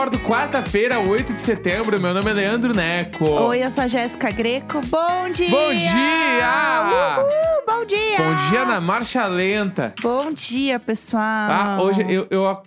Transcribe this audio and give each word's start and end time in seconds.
bordo, 0.00 0.18
quarta-feira, 0.20 0.98
8 0.98 1.34
de 1.34 1.42
setembro. 1.42 2.00
Meu 2.00 2.14
nome 2.14 2.30
é 2.30 2.32
Leandro 2.32 2.74
Neco. 2.74 3.22
Oi, 3.28 3.62
eu 3.62 3.70
sou 3.70 3.84
a 3.84 3.86
Jéssica 3.86 4.30
Greco. 4.30 4.80
Bom 4.86 5.28
dia! 5.30 5.50
Bom 5.50 5.70
dia! 5.72 7.18
Uhul, 7.18 7.66
bom 7.66 7.84
dia! 7.84 8.16
Bom 8.16 8.48
dia 8.48 8.64
na 8.64 8.80
marcha 8.80 9.26
lenta. 9.26 9.94
Bom 10.00 10.32
dia, 10.32 10.78
pessoal. 10.80 11.22
Ah, 11.22 11.78
hoje 11.82 12.00
eu, 12.08 12.26
eu- 12.30 12.62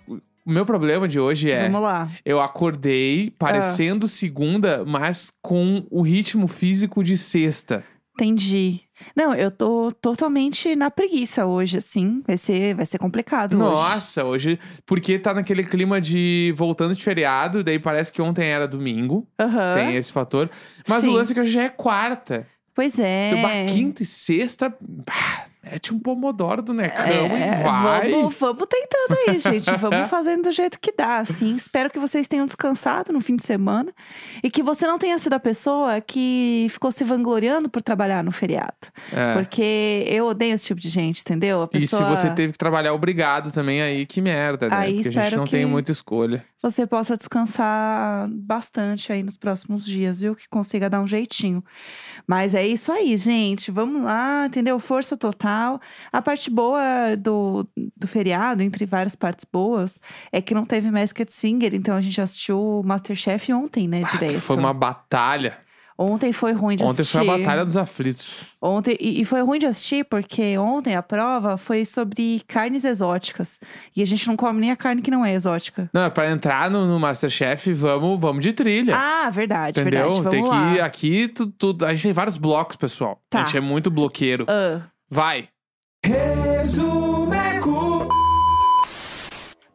O 0.46 0.50
meu 0.52 0.64
problema 0.64 1.08
de 1.08 1.18
hoje 1.18 1.50
é. 1.50 1.64
Vamos 1.64 1.82
lá. 1.82 2.08
Eu 2.24 2.40
acordei 2.40 3.32
parecendo 3.36 4.06
segunda, 4.06 4.84
mas 4.86 5.32
com 5.42 5.84
o 5.90 6.02
ritmo 6.02 6.46
físico 6.46 7.02
de 7.02 7.18
sexta. 7.18 7.82
Entendi. 8.14 8.82
Não, 9.14 9.34
eu 9.34 9.50
tô 9.50 9.92
totalmente 9.92 10.74
na 10.76 10.90
preguiça 10.90 11.46
hoje, 11.46 11.78
assim. 11.78 12.20
Vai 12.26 12.38
ser, 12.38 12.74
vai 12.74 12.86
ser 12.86 12.98
complicado 12.98 13.54
hoje. 13.54 13.74
Nossa, 13.74 14.24
hoje. 14.24 14.58
Porque 14.86 15.18
tá 15.18 15.34
naquele 15.34 15.64
clima 15.64 16.00
de 16.00 16.54
voltando 16.56 16.94
de 16.94 17.02
feriado, 17.02 17.62
daí 17.64 17.78
parece 17.78 18.12
que 18.12 18.22
ontem 18.22 18.46
era 18.46 18.66
domingo. 18.68 19.26
Aham. 19.38 19.74
Tem 19.74 19.96
esse 19.96 20.12
fator. 20.12 20.50
Mas 20.88 21.02
Sim. 21.02 21.08
o 21.08 21.12
lance 21.12 21.32
é 21.32 21.34
que 21.34 21.40
hoje 21.40 21.52
já 21.52 21.62
é 21.64 21.68
quarta. 21.68 22.46
Pois 22.74 22.98
é. 22.98 23.30
Então, 23.30 23.74
quinta 23.74 24.02
e 24.02 24.06
sexta. 24.06 24.74
Bah, 24.80 25.43
mete 25.74 25.92
um 25.92 25.98
pomodoro 25.98 26.62
do 26.62 26.72
necão 26.72 27.04
É, 27.04 27.58
e 27.60 27.62
vai. 27.62 28.10
Vamos, 28.10 28.34
vamos 28.36 28.66
tentando 28.68 29.18
aí, 29.28 29.38
gente. 29.38 29.70
Vamos 29.78 30.08
fazendo 30.10 30.44
do 30.44 30.52
jeito 30.52 30.78
que 30.78 30.92
dá, 30.96 31.18
assim. 31.18 31.54
Espero 31.54 31.90
que 31.90 31.98
vocês 31.98 32.28
tenham 32.28 32.46
descansado 32.46 33.12
no 33.12 33.20
fim 33.20 33.36
de 33.36 33.42
semana 33.42 33.92
e 34.42 34.50
que 34.50 34.62
você 34.62 34.86
não 34.86 34.98
tenha 34.98 35.18
sido 35.18 35.32
a 35.34 35.40
pessoa 35.40 36.00
que 36.00 36.66
ficou 36.70 36.92
se 36.92 37.02
vangloriando 37.04 37.68
por 37.68 37.82
trabalhar 37.82 38.22
no 38.22 38.30
feriado. 38.32 38.72
É. 39.12 39.34
Porque 39.34 40.04
eu 40.08 40.26
odeio 40.26 40.54
esse 40.54 40.66
tipo 40.66 40.80
de 40.80 40.88
gente, 40.88 41.20
entendeu? 41.20 41.62
A 41.62 41.68
E 41.76 41.80
se 41.80 41.90
pessoa... 41.96 42.08
você 42.16 42.30
teve 42.30 42.52
que 42.52 42.58
trabalhar 42.58 42.92
obrigado 42.94 43.50
também, 43.52 43.82
aí 43.82 44.06
que 44.06 44.20
merda, 44.20 44.68
né? 44.68 44.76
Aí 44.76 45.02
Porque 45.02 45.18
a 45.18 45.22
gente 45.24 45.36
não 45.36 45.44
tem 45.44 45.64
que- 45.64 45.70
muita 45.70 45.90
escolha. 45.92 46.44
Você 46.70 46.86
possa 46.86 47.14
descansar 47.14 48.26
bastante 48.30 49.12
aí 49.12 49.22
nos 49.22 49.36
próximos 49.36 49.84
dias, 49.84 50.20
viu? 50.20 50.34
Que 50.34 50.48
consiga 50.48 50.88
dar 50.88 51.02
um 51.02 51.06
jeitinho. 51.06 51.62
Mas 52.26 52.54
é 52.54 52.66
isso 52.66 52.90
aí, 52.90 53.14
gente. 53.18 53.70
Vamos 53.70 54.02
lá, 54.02 54.46
entendeu? 54.46 54.78
Força 54.78 55.14
total. 55.14 55.78
A 56.10 56.22
parte 56.22 56.48
boa 56.50 57.14
do, 57.18 57.68
do 57.94 58.08
feriado, 58.08 58.62
entre 58.62 58.86
várias 58.86 59.14
partes 59.14 59.44
boas, 59.44 60.00
é 60.32 60.40
que 60.40 60.54
não 60.54 60.64
teve 60.64 60.90
Masked 60.90 61.30
Singer, 61.30 61.74
então 61.74 61.94
a 61.94 62.00
gente 62.00 62.18
assistiu 62.18 62.58
o 62.58 62.82
Masterchef 62.82 63.52
ontem, 63.52 63.86
né? 63.86 64.02
Direto. 64.10 64.40
Foi 64.40 64.56
uma 64.56 64.72
batalha. 64.72 65.63
Ontem 65.96 66.32
foi 66.32 66.52
ruim 66.52 66.74
de 66.76 66.82
Ontem 66.82 67.02
assistir. 67.02 67.18
foi 67.18 67.28
a 67.28 67.38
batalha 67.38 67.64
dos 67.64 67.76
aflitos. 67.76 68.40
Ontem, 68.60 68.96
e, 69.00 69.20
e 69.20 69.24
foi 69.24 69.42
ruim 69.42 69.60
de 69.60 69.66
assistir 69.66 70.04
porque 70.04 70.58
ontem 70.58 70.96
a 70.96 71.02
prova 71.02 71.56
foi 71.56 71.84
sobre 71.84 72.42
carnes 72.48 72.82
exóticas. 72.84 73.60
E 73.94 74.02
a 74.02 74.04
gente 74.04 74.26
não 74.26 74.36
come 74.36 74.60
nem 74.60 74.70
a 74.72 74.76
carne 74.76 75.00
que 75.00 75.10
não 75.10 75.24
é 75.24 75.32
exótica. 75.34 75.88
Não, 75.92 76.10
pra 76.10 76.28
entrar 76.30 76.68
no, 76.68 76.84
no 76.86 76.98
Masterchef, 76.98 77.72
vamos, 77.72 78.20
vamos 78.20 78.42
de 78.42 78.52
trilha. 78.52 78.96
Ah, 78.96 79.30
verdade, 79.30 79.80
entendeu? 79.80 80.12
verdade. 80.12 80.22
Vamos 80.24 80.30
tem 80.30 80.44
lá. 80.44 80.70
que 80.72 80.76
ir 80.76 80.80
aqui, 80.80 81.28
tu, 81.28 81.46
tu- 81.46 81.84
a 81.84 81.92
gente 81.94 82.02
tem 82.02 82.12
vários 82.12 82.36
blocos, 82.36 82.74
pessoal. 82.76 83.20
Tá. 83.30 83.42
A 83.42 83.44
gente 83.44 83.56
é 83.56 83.60
muito 83.60 83.88
bloqueiro. 83.90 84.46
Ah, 84.48 84.80
Vai. 85.08 85.48
Resumeco. 86.04 87.13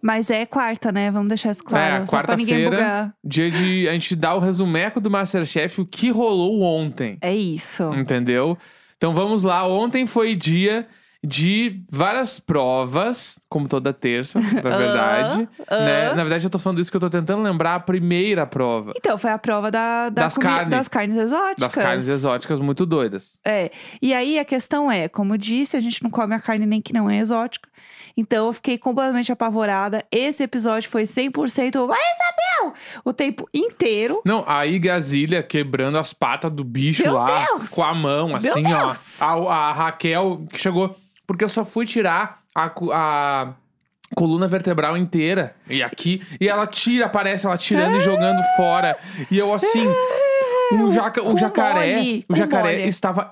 Mas 0.02 0.30
é 0.30 0.46
quarta, 0.46 0.92
né? 0.92 1.12
Vamos 1.12 1.28
deixar 1.30 1.52
isso 1.52 1.64
claro. 1.64 2.04
É, 2.04 2.08
quarta-feira. 2.08 3.14
Dia 3.24 3.52
de 3.52 3.88
a 3.88 3.94
gente 3.94 4.16
dar 4.16 4.36
o 4.36 4.40
resumeco 4.40 5.00
do 5.00 5.10
Masterchef, 5.10 5.82
o 5.82 5.86
que 5.86 6.10
rolou 6.10 6.62
ontem. 6.62 7.18
É 7.22 7.36
isso. 7.36 7.94
Entendeu? 7.94 8.58
Então 8.98 9.14
vamos 9.14 9.44
lá. 9.44 9.66
Ontem 9.68 10.06
foi 10.06 10.36
dia 10.36 10.88
de 11.22 11.82
várias 11.92 12.40
provas, 12.40 13.38
como 13.50 13.68
toda 13.68 13.92
terça, 13.92 14.40
na 14.64 14.78
verdade. 14.78 15.50
ah. 15.68 15.80
né? 15.80 16.14
Na 16.14 16.24
verdade, 16.24 16.46
eu 16.46 16.50
tô 16.50 16.58
falando 16.60 16.80
isso 16.80 16.90
que 16.90 16.96
eu 16.96 17.02
tô 17.02 17.10
tentando 17.10 17.44
lembrar 17.44 17.76
a 17.76 17.80
primeira 17.80 18.46
prova. 18.46 18.94
Então, 18.96 19.18
foi 19.18 19.30
a 19.32 19.38
prova 19.38 19.70
da, 19.70 20.10
da 20.10 20.24
Das 20.24 20.36
comi- 20.36 20.48
carnes. 20.48 20.70
das 20.70 20.88
carnes 20.88 21.18
exóticas. 21.18 21.58
Das 21.58 21.76
carnes 21.76 22.08
exóticas 22.08 22.60
muito 22.60 22.86
doidas. 22.86 23.40
É. 23.44 23.70
E 24.02 24.14
aí 24.14 24.40
a 24.40 24.46
questão 24.46 24.90
é, 24.90 25.10
como 25.10 25.34
eu 25.34 25.38
disse, 25.38 25.76
a 25.76 25.80
gente 25.82 26.02
não 26.04 26.10
come 26.10 26.34
a 26.36 26.40
carne 26.40 26.66
nem 26.66 26.82
que 26.82 26.94
não 26.94 27.10
é 27.10 27.18
exótica. 27.20 27.68
Então 28.16 28.48
eu 28.48 28.54
fiquei 28.54 28.78
completamente 28.78 29.32
apavorada. 29.32 30.04
Esse 30.12 30.44
episódio 30.44 30.90
foi 30.90 31.04
100% 31.04 31.86
Vai, 31.88 31.98
Isabel! 32.00 32.74
O 33.06 33.14
tempo 33.14 33.48
inteiro. 33.54 34.22
Não, 34.26 34.44
aí 34.48 34.78
Gazília 34.80 35.42
quebrando 35.44 35.98
as 35.98 36.14
patas 36.14 36.52
do 36.52 36.64
bicho 36.64 37.04
Meu 37.04 37.14
lá 37.14 37.46
Deus! 37.46 37.70
com 37.70 37.84
a 37.84 37.94
mão, 37.94 38.36
assim, 38.36 38.64
ó. 38.74 38.94
A, 39.24 39.54
a 39.70 39.74
Raquel 39.74 40.46
que 40.52 40.58
chegou. 40.60 40.96
Porque 41.30 41.44
eu 41.44 41.50
só 41.50 41.64
fui 41.64 41.86
tirar 41.86 42.42
a, 42.56 42.72
a 42.92 43.54
coluna 44.16 44.48
vertebral 44.48 44.98
inteira. 44.98 45.56
E 45.70 45.84
aqui. 45.84 46.24
E 46.42 46.50
ela 46.50 46.66
tira, 46.66 47.06
aparece 47.06 47.46
ela 47.46 47.56
tirando 47.56 47.98
e 47.98 48.00
jogando 48.00 48.42
fora. 48.58 48.98
E 49.30 49.38
eu 49.38 49.54
assim. 49.54 49.86
O, 50.72 50.92
jaca, 50.92 51.24
o 51.24 51.38
jacaré. 51.38 51.98
mole, 51.98 52.26
o 52.28 52.36
jacaré 52.36 52.78
mole. 52.78 52.90
estava 52.90 53.30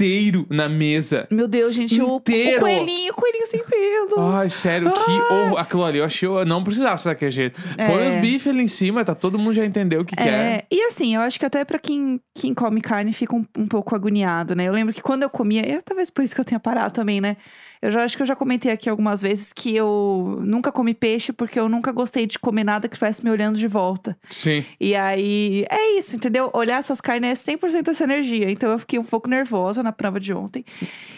inteiro 0.00 0.46
na 0.50 0.68
mesa. 0.68 1.26
Meu 1.30 1.46
Deus, 1.46 1.74
gente, 1.74 2.00
o, 2.00 2.14
o 2.14 2.16
Inteiro. 2.16 2.60
coelhinho, 2.60 3.12
o 3.12 3.14
coelhinho 3.14 3.46
sem 3.46 3.62
pelo. 3.64 4.20
Ai, 4.32 4.48
sério, 4.48 4.90
que 4.92 5.10
horror. 5.34 5.58
Aquilo 5.60 5.84
ali, 5.84 5.98
eu 5.98 6.04
achei. 6.04 6.28
Eu 6.28 6.44
não 6.46 6.64
precisasse 6.64 7.04
daquele 7.04 7.30
jeito. 7.30 7.60
Põe 7.76 8.04
É. 8.04 8.08
os 8.08 8.14
bifes 8.16 8.46
ali 8.48 8.62
em 8.62 8.68
cima, 8.68 9.04
tá? 9.04 9.14
Todo 9.14 9.38
mundo 9.38 9.54
já 9.54 9.64
entendeu 9.64 10.00
o 10.00 10.04
que, 10.04 10.16
que 10.16 10.22
é. 10.22 10.26
É, 10.26 10.64
e 10.70 10.82
assim, 10.84 11.14
eu 11.14 11.20
acho 11.20 11.38
que 11.38 11.44
até 11.46 11.64
pra 11.64 11.78
quem, 11.78 12.20
quem 12.34 12.54
come 12.54 12.80
carne 12.80 13.12
fica 13.12 13.34
um, 13.34 13.44
um 13.56 13.66
pouco 13.68 13.94
agoniado, 13.94 14.54
né? 14.54 14.64
Eu 14.66 14.72
lembro 14.72 14.94
que 14.94 15.02
quando 15.02 15.22
eu 15.22 15.30
comia, 15.30 15.66
e 15.68 15.82
talvez 15.82 16.08
por 16.10 16.24
isso 16.24 16.34
que 16.34 16.40
eu 16.40 16.44
tenha 16.44 16.60
parado 16.60 16.94
também, 16.94 17.20
né? 17.20 17.36
Eu 17.82 17.90
já 17.90 18.04
acho 18.04 18.14
que 18.14 18.22
eu 18.22 18.26
já 18.26 18.36
comentei 18.36 18.70
aqui 18.70 18.90
algumas 18.90 19.22
vezes 19.22 19.54
que 19.54 19.74
eu 19.74 20.38
nunca 20.42 20.70
comi 20.70 20.92
peixe 20.92 21.32
porque 21.32 21.58
eu 21.58 21.66
nunca 21.66 21.90
gostei 21.92 22.26
de 22.26 22.38
comer 22.38 22.62
nada 22.62 22.86
que 22.86 22.94
estivesse 22.94 23.24
me 23.24 23.30
olhando 23.30 23.56
de 23.56 23.66
volta. 23.66 24.18
Sim. 24.28 24.66
E 24.78 24.94
aí, 24.94 25.64
é 25.70 25.96
isso, 25.96 26.14
entendeu? 26.14 26.50
Olhar 26.52 26.78
essas 26.78 27.00
carnes 27.00 27.48
é 27.48 27.52
100% 27.56 27.88
essa 27.88 28.04
energia. 28.04 28.50
Então 28.50 28.70
eu 28.70 28.78
fiquei 28.78 28.98
um 28.98 29.04
pouco 29.04 29.30
nervosa 29.30 29.82
na 29.82 29.89
prova 29.92 30.18
de 30.20 30.32
ontem. 30.32 30.64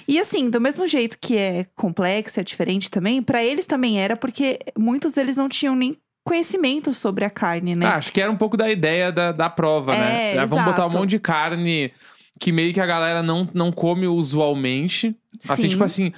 E 0.06 0.18
assim, 0.18 0.48
do 0.50 0.60
mesmo 0.60 0.86
jeito 0.86 1.18
que 1.20 1.36
é 1.36 1.66
complexo, 1.76 2.40
é 2.40 2.42
diferente 2.42 2.90
também, 2.90 3.22
pra 3.22 3.42
eles 3.44 3.66
também 3.66 4.00
era, 4.00 4.16
porque 4.16 4.58
muitos 4.78 5.14
deles 5.14 5.36
não 5.36 5.48
tinham 5.48 5.74
nem 5.74 5.96
conhecimento 6.24 6.94
sobre 6.94 7.24
a 7.24 7.30
carne, 7.30 7.74
né? 7.74 7.86
Ah, 7.86 7.96
acho 7.96 8.12
que 8.12 8.20
era 8.20 8.30
um 8.30 8.36
pouco 8.36 8.56
da 8.56 8.70
ideia 8.70 9.10
da, 9.10 9.32
da 9.32 9.50
prova, 9.50 9.92
né? 9.92 10.34
É, 10.34 10.38
Ah, 10.38 10.46
Vamos 10.46 10.64
botar 10.64 10.86
um 10.86 10.90
monte 10.90 11.10
de 11.10 11.18
carne 11.18 11.92
que 12.38 12.52
meio 12.52 12.72
que 12.72 12.80
a 12.80 12.86
galera 12.86 13.22
não, 13.22 13.48
não 13.52 13.70
come 13.72 14.06
usualmente. 14.06 15.16
Assim, 15.48 15.62
Sim. 15.62 15.68
tipo 15.68 15.84
assim. 15.84 16.12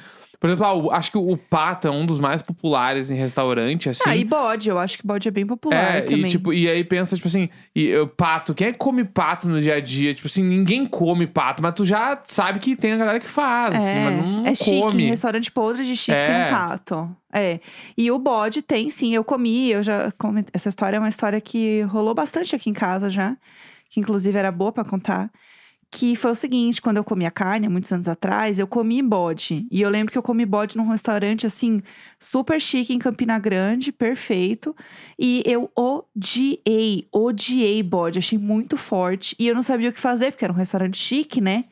Por 0.44 0.48
exemplo, 0.50 0.66
ah, 0.66 0.74
o- 0.74 0.90
acho 0.90 1.10
que 1.10 1.16
o, 1.16 1.38
pato 1.38 1.88
é 1.88 1.90
um 1.90 2.04
dos 2.04 2.20
mais 2.20 2.42
populares 2.42 3.10
em 3.10 3.14
restaurante, 3.14 3.88
assim. 3.88 4.02
Ah, 4.06 4.14
e 4.14 4.24
bode, 4.24 4.68
eu 4.68 4.78
acho 4.78 4.98
que 4.98 5.06
bode 5.06 5.26
é 5.26 5.30
bem 5.30 5.46
popular 5.46 5.96
É, 5.96 6.00
também. 6.02 6.26
e, 6.26 6.28
tipo, 6.28 6.52
e 6.52 6.68
aí 6.68 6.84
pensa, 6.84 7.16
tipo 7.16 7.26
assim, 7.28 7.48
e, 7.74 7.92
pato, 8.14 8.52
quem 8.54 8.66
é 8.68 8.72
que 8.72 8.76
come 8.78 9.06
pato 9.06 9.48
no 9.48 9.58
dia 9.58 9.76
a 9.76 9.80
dia? 9.80 10.12
Tipo 10.12 10.26
assim, 10.28 10.42
ninguém 10.42 10.84
come 10.84 11.26
pato, 11.26 11.62
mas 11.62 11.72
tu 11.72 11.86
já 11.86 12.20
sabe 12.24 12.58
que 12.58 12.76
tem 12.76 12.92
a 12.92 12.96
galera 12.98 13.20
que 13.20 13.26
faz, 13.26 13.74
assim, 13.74 13.98
mas 14.04 14.16
não, 14.18 14.30
não 14.42 14.46
é 14.46 14.54
chique, 14.54 14.70
em 14.76 14.80
come. 14.82 15.06
restaurante 15.06 15.50
podre 15.50 15.82
de 15.82 15.96
chique 15.96 16.12
É. 16.14 16.26
tem 16.26 16.36
um 16.46 16.50
pato. 16.50 17.16
É. 17.32 17.58
E 17.96 18.10
o 18.10 18.18
bode 18.18 18.60
tem, 18.60 18.90
sim, 18.90 19.14
eu 19.14 19.24
comi, 19.24 19.70
eu 19.70 19.82
já 19.82 20.12
comentei. 20.18 20.50
Essa 20.52 20.68
história 20.68 20.98
é 20.98 21.00
uma 21.00 21.08
história 21.08 21.40
que 21.40 21.80
rolou 21.84 22.14
bastante 22.14 22.54
aqui 22.54 22.68
em 22.68 22.74
casa 22.74 23.08
já, 23.08 23.34
que 23.88 23.98
inclusive 23.98 24.36
era 24.38 24.52
boa 24.52 24.70
pra 24.70 24.84
contar. 24.84 25.30
Que 25.96 26.16
foi 26.16 26.32
o 26.32 26.34
seguinte, 26.34 26.82
quando 26.82 26.96
eu 26.96 27.04
comia 27.04 27.30
carne, 27.30 27.68
muitos 27.68 27.92
anos 27.92 28.08
atrás, 28.08 28.58
eu 28.58 28.66
comi 28.66 29.00
bode. 29.00 29.64
E 29.70 29.80
eu 29.80 29.88
lembro 29.88 30.10
que 30.10 30.18
eu 30.18 30.22
comi 30.24 30.44
bode 30.44 30.76
num 30.76 30.88
restaurante, 30.88 31.46
assim, 31.46 31.80
super 32.18 32.60
chique 32.60 32.92
em 32.92 32.98
Campina 32.98 33.38
Grande, 33.38 33.92
perfeito. 33.92 34.74
E 35.16 35.40
eu 35.46 35.70
odiei, 35.76 37.06
odiei 37.12 37.80
bode, 37.80 38.18
achei 38.18 38.36
muito 38.36 38.76
forte. 38.76 39.36
E 39.38 39.46
eu 39.46 39.54
não 39.54 39.62
sabia 39.62 39.90
o 39.90 39.92
que 39.92 40.00
fazer, 40.00 40.32
porque 40.32 40.44
era 40.44 40.52
um 40.52 40.56
restaurante 40.56 40.98
chique, 40.98 41.40
né? 41.40 41.66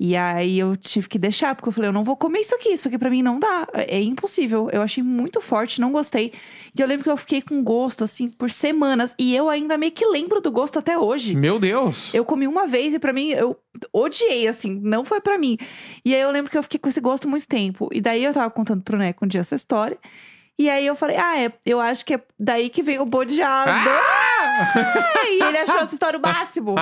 E 0.00 0.14
aí 0.14 0.58
eu 0.58 0.76
tive 0.76 1.08
que 1.08 1.18
deixar, 1.18 1.56
porque 1.56 1.68
eu 1.68 1.72
falei, 1.72 1.88
eu 1.88 1.92
não 1.92 2.04
vou 2.04 2.16
comer 2.16 2.40
isso 2.40 2.54
aqui, 2.54 2.68
isso 2.68 2.86
aqui 2.86 2.96
pra 2.96 3.10
mim 3.10 3.20
não 3.20 3.40
dá. 3.40 3.66
É 3.74 4.00
impossível. 4.00 4.70
Eu 4.70 4.80
achei 4.80 5.02
muito 5.02 5.40
forte, 5.40 5.80
não 5.80 5.90
gostei. 5.90 6.32
E 6.76 6.80
eu 6.80 6.86
lembro 6.86 7.02
que 7.02 7.10
eu 7.10 7.16
fiquei 7.16 7.42
com 7.42 7.62
gosto, 7.64 8.04
assim, 8.04 8.28
por 8.28 8.50
semanas. 8.50 9.14
E 9.18 9.34
eu 9.34 9.48
ainda 9.48 9.76
meio 9.76 9.90
que 9.90 10.06
lembro 10.06 10.40
do 10.40 10.52
gosto 10.52 10.78
até 10.78 10.96
hoje. 10.96 11.34
Meu 11.34 11.58
Deus! 11.58 12.14
Eu 12.14 12.24
comi 12.24 12.46
uma 12.46 12.66
vez 12.66 12.94
e 12.94 12.98
pra 13.00 13.12
mim, 13.12 13.30
eu 13.30 13.58
odiei, 13.92 14.46
assim, 14.46 14.78
não 14.82 15.04
foi 15.04 15.20
pra 15.20 15.36
mim. 15.36 15.58
E 16.04 16.14
aí 16.14 16.20
eu 16.20 16.30
lembro 16.30 16.50
que 16.50 16.56
eu 16.56 16.62
fiquei 16.62 16.78
com 16.78 16.88
esse 16.88 17.00
gosto 17.00 17.28
muito 17.28 17.48
tempo. 17.48 17.88
E 17.92 18.00
daí 18.00 18.22
eu 18.22 18.32
tava 18.32 18.50
contando 18.50 18.82
pro 18.82 18.96
Neco 18.96 19.24
um 19.24 19.28
dia 19.28 19.40
essa 19.40 19.56
história. 19.56 19.98
E 20.56 20.68
aí 20.70 20.86
eu 20.86 20.94
falei, 20.94 21.16
ah, 21.16 21.40
é, 21.40 21.52
eu 21.66 21.80
acho 21.80 22.04
que 22.04 22.14
é 22.14 22.20
daí 22.38 22.68
que 22.68 22.82
vem 22.82 23.00
o 23.00 23.04
bodeado. 23.04 23.70
Ah! 23.70 24.17
E 25.28 25.42
ele 25.42 25.58
achou 25.58 25.78
essa 25.80 25.94
história 25.94 26.18
o 26.18 26.22
máximo. 26.22 26.74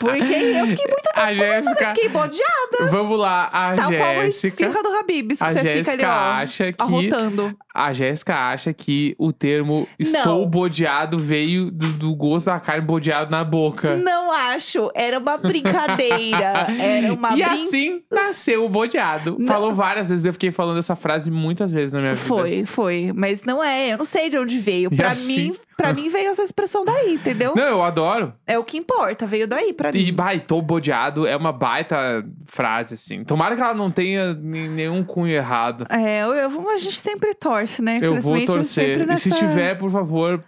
Porque 0.00 0.16
eu 0.34 0.66
fiquei 0.66 0.86
muito 0.86 1.08
A 1.14 1.26
tempo 1.26 1.38
conversando, 1.38 1.64
Jéssica. 1.78 1.84
eu 1.84 1.88
fiquei 1.94 2.08
bodeada. 2.08 2.90
Vamos 2.90 3.18
lá, 3.18 3.44
a 3.52 3.74
Tal 3.74 3.92
qual 3.92 4.08
a 4.10 4.14
Jéssica. 4.24 4.64
esfirra 4.66 4.82
do 4.82 4.88
Habibs, 4.96 5.38
que 5.38 5.44
a 5.44 5.48
você 5.48 5.58
fica 5.58 5.70
ali, 5.70 5.84
Jéssica 5.84 6.08
ó, 6.08 6.32
acha 6.32 6.72
que- 6.72 6.82
arrotando. 6.82 7.56
A 7.74 7.92
Jéssica 7.92 8.34
acha 8.34 8.72
que 8.72 9.14
o 9.18 9.32
termo 9.32 9.86
estou 9.98 10.40
Não. 10.40 10.46
bodeado 10.46 11.16
veio 11.18 11.70
do, 11.70 11.86
do 11.92 12.14
gosto 12.16 12.46
da 12.46 12.58
carne 12.58 12.80
bodeado 12.82 13.30
na 13.30 13.44
boca. 13.44 13.96
Não 13.96 14.17
não 14.28 14.34
acho. 14.34 14.90
Era 14.94 15.18
uma 15.18 15.36
brincadeira. 15.36 16.66
Era 16.78 17.12
uma 17.12 17.28
e 17.32 17.32
brincadeira. 17.36 17.62
assim 17.64 18.02
nasceu 18.10 18.64
o 18.64 18.68
bodeado. 18.68 19.36
Não. 19.38 19.46
Falou 19.46 19.74
várias 19.74 20.08
vezes, 20.10 20.24
eu 20.24 20.32
fiquei 20.32 20.50
falando 20.50 20.78
essa 20.78 20.94
frase 20.96 21.30
muitas 21.30 21.72
vezes 21.72 21.92
na 21.92 22.00
minha 22.00 22.14
vida. 22.14 22.26
Foi, 22.26 22.64
foi. 22.66 23.12
Mas 23.14 23.42
não 23.42 23.62
é. 23.62 23.92
Eu 23.92 23.98
não 23.98 24.04
sei 24.04 24.28
de 24.28 24.38
onde 24.38 24.58
veio. 24.58 24.88
E 24.92 24.96
Pra 24.96 25.10
assim- 25.10 25.48
mim, 25.50 25.56
pra 25.76 25.92
mim 25.92 26.08
veio 26.08 26.30
essa 26.30 26.42
expressão 26.42 26.84
daí, 26.84 27.14
entendeu? 27.14 27.54
Não, 27.56 27.62
eu 27.62 27.82
adoro. 27.82 28.32
É 28.46 28.58
o 28.58 28.64
que 28.64 28.76
importa. 28.76 29.26
Veio 29.26 29.46
daí 29.46 29.72
pra 29.72 29.90
E 29.90 30.04
mim. 30.06 30.12
baitou 30.12 30.60
bodeado 30.60 31.26
é 31.26 31.36
uma 31.36 31.52
baita 31.52 32.24
frase, 32.46 32.94
assim. 32.94 33.24
Tomara 33.24 33.54
que 33.56 33.62
ela 33.62 33.74
não 33.74 33.90
tenha 33.90 34.34
nenhum 34.34 35.02
cunho 35.04 35.32
errado. 35.32 35.86
É, 35.90 36.22
eu, 36.22 36.34
eu- 36.34 36.70
a 36.70 36.76
gente 36.78 36.98
sempre 37.00 37.34
torce, 37.34 37.80
né? 37.82 37.98
Eu 38.02 38.16
vou 38.20 38.44
torcer. 38.44 38.90
sempre 38.90 39.06
nessa... 39.06 39.28
E 39.28 39.32
se 39.32 39.38
tiver, 39.38 39.76
por 39.78 39.90
favor, 39.90 40.42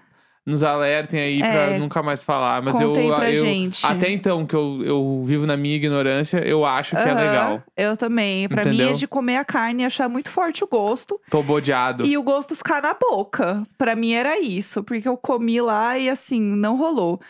nos 0.51 0.63
alertem 0.63 1.19
aí 1.21 1.39
pra 1.39 1.49
É. 1.71 1.79
nunca 1.79 2.03
mais 2.03 2.23
falar. 2.23 2.61
Mas 2.63 2.79
eu, 2.81 2.93
pra 2.93 3.31
eu 3.31 3.45
gente. 3.47 3.87
até 3.87 4.11
então 4.11 4.45
que 4.45 4.55
eu, 4.55 4.83
eu 4.85 5.23
vivo 5.25 5.47
na 5.47 5.57
minha 5.57 5.77
ignorância, 5.77 6.39
eu 6.39 6.65
acho 6.65 6.91
que 6.97 7.03
é 7.03 7.11
Aham, 7.13 7.15
legal. 7.21 7.63
Eu 7.77 7.97
também. 7.97 8.49
Pra 8.49 8.65
mim 8.65 8.71
Entendeu? 8.75 8.91
é 8.91 8.93
de 8.93 9.07
comer 9.07 9.37
a 9.37 9.45
carne 9.45 9.83
e 9.83 9.87
achar 9.87 10.09
muito 10.09 10.29
forte 10.31 10.63
o 10.63 10.67
gosto. 10.67 11.21
Tô 11.31 11.43
bodeado. 11.43 12.05
E 12.05 12.19
o 12.19 12.23
gosto 12.23 12.55
ficar 12.57 12.83
na 12.83 12.93
boca. 12.95 13.63
Pra 13.79 13.97
mim 13.97 14.13
era 14.13 14.39
isso, 14.39 14.83
porque 14.83 15.09
eu 15.09 15.17
comi 15.17 15.61
lá 15.61 15.97
e 15.99 16.09
assim, 16.11 16.41
não 16.41 16.77
rolou. 16.77 17.21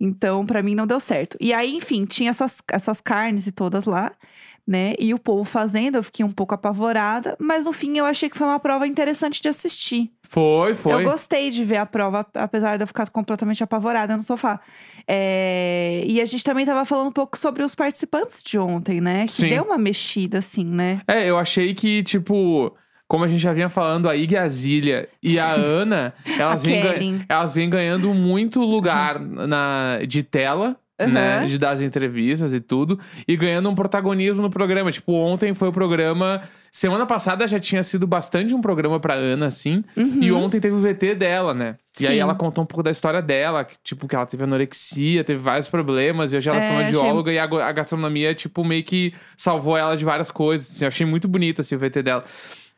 Então, 0.00 0.46
pra 0.46 0.62
mim 0.62 0.74
não 0.74 0.86
deu 0.86 0.98
certo. 0.98 1.36
E 1.38 1.52
aí, 1.52 1.76
enfim, 1.76 2.06
tinha 2.06 2.30
essas, 2.30 2.58
essas 2.72 3.00
carnes 3.02 3.46
e 3.46 3.52
todas 3.52 3.84
lá, 3.84 4.12
né? 4.66 4.94
E 4.98 5.12
o 5.12 5.18
povo 5.18 5.44
fazendo, 5.44 5.96
eu 5.96 6.02
fiquei 6.02 6.24
um 6.24 6.30
pouco 6.30 6.54
apavorada, 6.54 7.36
mas 7.38 7.64
no 7.64 7.72
fim 7.72 7.98
eu 7.98 8.04
achei 8.04 8.28
que 8.28 8.38
foi 8.38 8.46
uma 8.46 8.60
prova 8.60 8.86
interessante 8.86 9.42
de 9.42 9.48
assistir. 9.48 10.10
Foi, 10.22 10.74
foi. 10.74 10.92
Eu 10.94 11.10
gostei 11.10 11.50
de 11.50 11.64
ver 11.64 11.78
a 11.78 11.86
prova, 11.86 12.24
apesar 12.34 12.76
de 12.76 12.84
eu 12.84 12.86
ficar 12.86 13.08
completamente 13.10 13.64
apavorada 13.64 14.16
no 14.16 14.22
sofá. 14.22 14.60
É, 15.06 16.04
E 16.06 16.20
a 16.20 16.24
gente 16.24 16.44
também 16.44 16.64
tava 16.64 16.84
falando 16.84 17.08
um 17.08 17.12
pouco 17.12 17.36
sobre 17.36 17.64
os 17.64 17.74
participantes 17.74 18.42
de 18.42 18.56
ontem, 18.58 19.00
né? 19.00 19.26
Que 19.26 19.32
Sim. 19.32 19.48
deu 19.48 19.64
uma 19.64 19.76
mexida, 19.76 20.38
assim, 20.38 20.64
né? 20.64 21.00
É, 21.08 21.28
eu 21.28 21.36
achei 21.36 21.74
que, 21.74 22.04
tipo, 22.04 22.72
como 23.10 23.24
a 23.24 23.28
gente 23.28 23.40
já 23.40 23.52
vinha 23.52 23.68
falando, 23.68 24.08
a 24.08 24.14
Ig 24.14 24.34
e 24.34 24.36
a 24.38 25.08
e 25.20 25.36
Ana, 25.42 26.14
elas, 26.38 26.62
A 26.62 26.64
vêm, 26.64 27.18
elas 27.28 27.52
vêm 27.52 27.68
ganhando 27.68 28.14
muito 28.14 28.60
lugar 28.60 29.18
na, 29.18 29.98
de 30.06 30.22
tela. 30.22 30.76
Né, 31.06 31.38
Aham. 31.38 31.46
de 31.46 31.58
dar 31.58 31.70
as 31.70 31.80
entrevistas 31.80 32.52
e 32.52 32.60
tudo, 32.60 32.98
e 33.26 33.36
ganhando 33.36 33.68
um 33.70 33.74
protagonismo 33.74 34.42
no 34.42 34.50
programa. 34.50 34.92
Tipo, 34.92 35.12
ontem 35.12 35.54
foi 35.54 35.68
o 35.68 35.72
programa. 35.72 36.42
Semana 36.72 37.04
passada 37.04 37.48
já 37.48 37.58
tinha 37.58 37.82
sido 37.82 38.06
bastante 38.06 38.54
um 38.54 38.60
programa 38.60 39.00
pra 39.00 39.14
Ana, 39.14 39.46
assim. 39.46 39.82
E 39.96 40.30
ontem 40.30 40.60
teve 40.60 40.74
o 40.76 40.78
VT 40.78 41.14
dela, 41.16 41.52
né? 41.52 41.76
E 41.98 42.06
aí 42.06 42.10
Uhum. 42.12 42.14
Sim. 42.16 42.20
ela 42.20 42.34
contou 42.34 42.62
um 42.62 42.66
pouco 42.66 42.82
da 42.82 42.90
história 42.92 43.20
dela, 43.20 43.64
que, 43.64 43.74
tipo, 43.82 44.06
que 44.06 44.14
ela 44.14 44.24
teve 44.26 44.44
anorexia, 44.44 45.24
teve 45.24 45.40
vários 45.40 45.68
problemas, 45.68 46.32
e 46.32 46.36
hoje 46.36 46.48
ela 46.48 46.58
é 46.58 46.62
É, 46.62 46.64
achei- 46.76 46.84
fonoaudióloga 46.92 47.32
e 47.32 47.38
a, 47.40 47.44
a 47.44 47.72
gastronomia, 47.72 48.32
tipo, 48.34 48.64
meio 48.64 48.84
que 48.84 49.12
salvou 49.36 49.76
ela 49.76 49.96
de 49.96 50.04
várias 50.04 50.30
coisas. 50.30 50.70
Assim, 50.70 50.84
eu 50.84 50.88
achei 50.88 51.04
muito 51.06 51.26
bonito 51.26 51.60
assim, 51.60 51.74
o 51.74 51.78
VT 51.78 52.02
dela. 52.04 52.24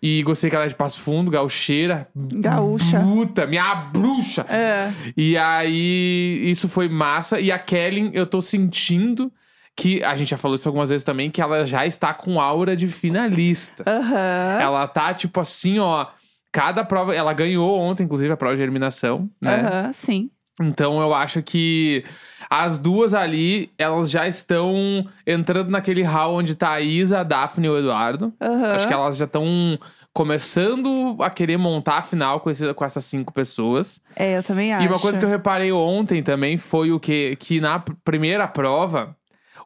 E 0.03 0.21
gostei 0.25 0.51
que 0.51 0.57
ela 0.57 0.65
é 0.65 0.69
de 0.69 0.75
Passo 0.75 1.01
Fundo, 1.01 1.31
gaucheira. 1.31 2.09
Gaúcha. 2.17 2.99
Bruta, 2.99 3.47
minha 3.47 3.73
bruxa. 3.73 4.45
É. 4.49 4.91
E 5.17 5.39
aí, 5.39 6.43
isso 6.45 6.69
foi 6.69 6.89
massa. 6.89 7.39
E 7.39 7.53
a 7.53 7.59
Kellen, 7.59 8.11
eu 8.13 8.27
tô 8.27 8.43
sentindo 8.43 9.33
que, 9.77 10.03
a 10.03 10.17
gente 10.17 10.31
já 10.31 10.37
falou 10.37 10.57
isso 10.57 10.69
algumas 10.69 10.89
vezes 10.89 11.05
também, 11.05 11.31
que 11.31 11.41
ela 11.41 11.65
já 11.65 11.87
está 11.87 12.13
com 12.13 12.41
aura 12.41 12.75
de 12.75 12.89
finalista. 12.89 13.85
Aham. 13.87 14.59
Ela 14.61 14.89
tá, 14.89 15.15
tipo 15.15 15.39
assim, 15.39 15.79
ó. 15.79 16.07
Cada 16.51 16.85
prova. 16.85 17.15
Ela 17.15 17.33
ganhou 17.33 17.79
ontem, 17.79 18.03
inclusive, 18.03 18.33
a 18.33 18.37
prova 18.37 18.57
de 18.57 18.63
eliminação, 18.63 19.31
né? 19.41 19.61
Aham, 19.61 19.93
sim. 19.93 20.31
Então 20.61 21.01
eu 21.01 21.15
acho 21.15 21.43
que 21.43 22.05
as 22.51 22.79
duas 22.79 23.15
ali, 23.15 23.71
elas 23.79 24.11
já 24.11 24.29
estão 24.29 25.07
entrando 25.27 25.71
naquele 25.71 26.03
hall 26.03 26.35
onde 26.37 26.55
tá 26.55 26.73
a 26.73 26.81
Isa, 26.81 27.21
a 27.21 27.23
Daphne 27.23 27.67
e 27.67 27.71
o 27.71 27.79
Eduardo. 27.79 28.33
Aham. 28.41 28.73
Acho 28.75 28.87
que 28.87 28.93
elas 28.93 29.17
já 29.17 29.25
estão 29.25 29.79
começando 30.13 31.17
a 31.21 31.29
querer 31.31 31.57
montar 31.57 31.99
a 31.99 32.03
final 32.03 32.41
com, 32.41 32.51
esse- 32.51 32.73
com 32.75 32.85
essas 32.85 33.05
cinco 33.05 33.33
pessoas. 33.33 34.01
É, 34.17 34.37
eu 34.39 34.43
também 34.43 34.73
acho. 34.73 34.85
E 34.85 34.89
uma 34.89 34.99
coisa 34.99 35.19
que 35.19 35.25
eu 35.25 35.29
reparei 35.29 35.73
ontem 35.73 36.23
também 36.23 36.57
foi 36.57 36.93
o 36.93 37.01
que, 37.01 37.37
que 37.37 37.61
na 37.61 37.79
pr- 37.79 37.93
primeira 38.05 38.47
prova, 38.47 39.17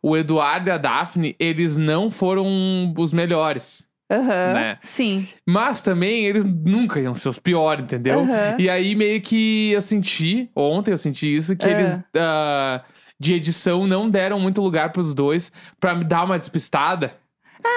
o 0.02 0.16
Eduardo 0.16 0.68
e 0.68 0.72
a 0.72 0.78
Daphne, 0.78 1.36
eles 1.38 1.76
não 1.76 2.10
foram 2.10 2.94
os 2.96 3.12
melhores. 3.12 3.86
Aham, 4.10 4.52
né? 4.54 4.78
Sim. 4.82 5.26
Mas 5.46 5.82
também 5.82 6.24
eles 6.26 6.44
nunca 6.44 7.00
iam 7.00 7.14
ser 7.14 7.28
os 7.28 7.38
piores, 7.38 7.84
entendeu? 7.84 8.20
Aham. 8.20 8.56
E 8.58 8.70
aí 8.70 8.94
meio 8.94 9.20
que 9.20 9.72
eu 9.72 9.82
senti, 9.82 10.48
ontem 10.54 10.92
eu 10.92 10.98
senti 10.98 11.34
isso, 11.34 11.56
que 11.56 11.66
É. 11.66 11.70
eles 11.72 12.00
ah, 12.16 12.82
de 13.18 13.32
edição 13.34 13.86
não 13.86 14.08
deram 14.08 14.38
muito 14.38 14.60
lugar 14.62 14.92
pros 14.92 15.12
dois 15.14 15.50
pra 15.80 15.94
me 15.94 16.04
dar 16.04 16.24
uma 16.24 16.38
despistada. 16.38 17.14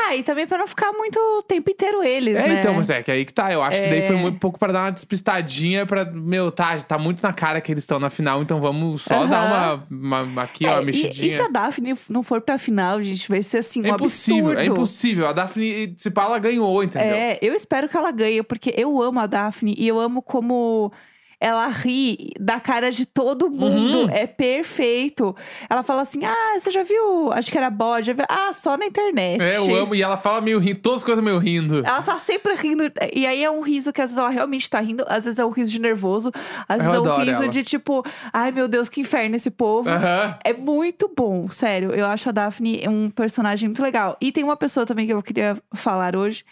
Ah, 0.07 0.15
e 0.15 0.24
também 0.24 0.45
pra 0.47 0.57
não 0.57 0.68
ficar 0.68 0.91
muito 0.94 1.18
o 1.18 1.41
tempo 1.41 1.69
inteiro 1.71 2.03
eles, 2.03 2.38
É, 2.38 2.47
né? 2.47 2.59
então, 2.59 2.74
mas 2.75 2.89
é 2.89 3.01
que 3.03 3.09
aí 3.12 3.25
que 3.25 3.33
tá. 3.33 3.51
Eu 3.51 3.62
acho 3.62 3.81
que 3.81 3.88
daí 3.89 4.06
foi 4.07 4.15
É. 4.15 4.19
muito 4.19 4.39
pouco 4.39 4.57
pra 4.59 4.71
dar 4.71 4.83
uma 4.86 4.91
despistadinha 4.91 5.86
pra. 5.86 6.06
Meu, 6.06 6.51
tá, 6.51 6.77
tá 6.81 6.97
muito 6.97 7.21
na 7.24 7.33
cara 7.33 7.59
que 7.62 7.71
eles 7.71 7.83
estão 7.83 8.00
na 8.00 8.09
final, 8.09 8.41
então 8.41 8.59
vamos 8.59 9.01
só 9.01 9.15
Aham. 9.21 9.27
dar 9.30 9.86
uma, 9.89 10.21
uma- 10.24 10.44
aqui, 10.44 10.65
ó, 10.65 10.69
É, 10.69 10.74
uma 10.74 10.81
e, 10.83 10.86
mexidinha. 10.86 11.27
e 11.27 11.31
se 11.31 11.41
a 11.41 11.47
Daphne 11.47 11.94
não 12.09 12.24
for 12.24 12.41
pra 12.41 12.57
final, 12.57 13.01
gente, 13.01 13.27
vai 13.30 13.41
ser 13.44 13.57
assim, 13.59 13.81
um 13.81 13.86
É 13.86 13.89
impossível, 13.89 14.45
absurdo. 14.51 14.59
é 14.62 14.65
impossível. 14.65 15.27
A 15.27 15.33
Daphne, 15.33 15.94
se 15.97 16.09
pá, 16.12 16.24
ela 16.25 16.39
ganhou, 16.39 16.83
entendeu? 16.83 17.15
É, 17.15 17.38
eu 17.41 17.53
espero 17.53 17.88
que 17.89 17.97
ela 17.97 18.12
ganhe, 18.12 18.41
porque 18.44 18.74
eu 18.77 19.01
amo 19.01 19.19
a 19.19 19.25
Daphne 19.27 19.75
e 19.77 19.88
eu 19.88 20.00
amo 20.00 20.21
como 20.21 20.91
ela 21.39 21.68
ri 21.68 22.31
da 22.39 22.59
cara 22.59 22.91
de 22.91 23.06
todo 23.06 23.50
mundo. 23.50 24.00
Uhum. 24.03 24.09
É 24.09 24.27
perfeito. 24.27 25.36
Ela 25.69 25.83
fala 25.83 26.01
assim: 26.01 26.25
Ah, 26.25 26.59
você 26.59 26.69
já 26.69 26.83
viu? 26.83 27.31
Acho 27.31 27.51
que 27.51 27.57
era 27.57 27.69
bode. 27.69 28.13
Ah, 28.27 28.51
só 28.53 28.77
na 28.77 28.86
internet. 28.86 29.41
É, 29.41 29.57
eu 29.57 29.75
amo. 29.75 29.95
E 29.95 30.01
ela 30.01 30.18
fala 30.18 30.41
meio 30.41 30.59
rindo, 30.59 30.80
todas 30.81 30.97
as 31.00 31.03
coisas 31.03 31.24
meio 31.24 31.38
rindo. 31.38 31.80
Ela 31.80 32.01
tá 32.01 32.19
sempre 32.19 32.53
rindo. 32.56 32.83
E 33.13 33.25
aí 33.25 33.44
é 33.44 33.50
um 33.50 33.62
riso 33.62 33.94
que 33.94 34.01
às 34.01 34.09
vezes 34.09 34.18
ela 34.18 34.30
realmente 34.30 34.69
tá 34.69 34.80
rindo, 34.80 35.06
às 35.07 35.24
vezes 35.24 35.39
é 35.39 35.45
um 35.45 35.50
riso 35.50 35.71
de 35.71 35.80
nervoso, 35.80 36.31
às 36.68 36.77
vezes 36.81 36.94
Eu 36.94 37.06
é 37.06 37.13
um 37.13 37.19
riso 37.19 37.31
ela. 37.31 37.47
de 37.47 37.63
tipo, 37.63 38.03
ai 38.33 38.51
meu 38.51 38.68
Deus, 38.68 38.89
que 38.89 39.01
inferno 39.01 39.36
esse 39.36 39.50
povo. 39.50 39.89
Aham. 39.89 40.38
É 40.44 40.53
muito 40.53 41.09
bom, 41.15 41.50
sério. 41.50 41.91
Eu 41.91 42.06
acho 42.06 42.30
a 42.30 42.31
Daphne 42.31 42.83
um 42.88 43.09
personagem 43.09 43.69
muito 43.69 43.81
legal. 43.81 44.18
E 44.19 44.31
tem 44.31 44.44
uma 44.44 44.57
pessoa 44.57 44.86
também 44.86 45.06
que 45.07 45.13
eu 45.13 45.24
queria 45.24 45.57
falar 45.74 46.15
hoje, 46.15 46.44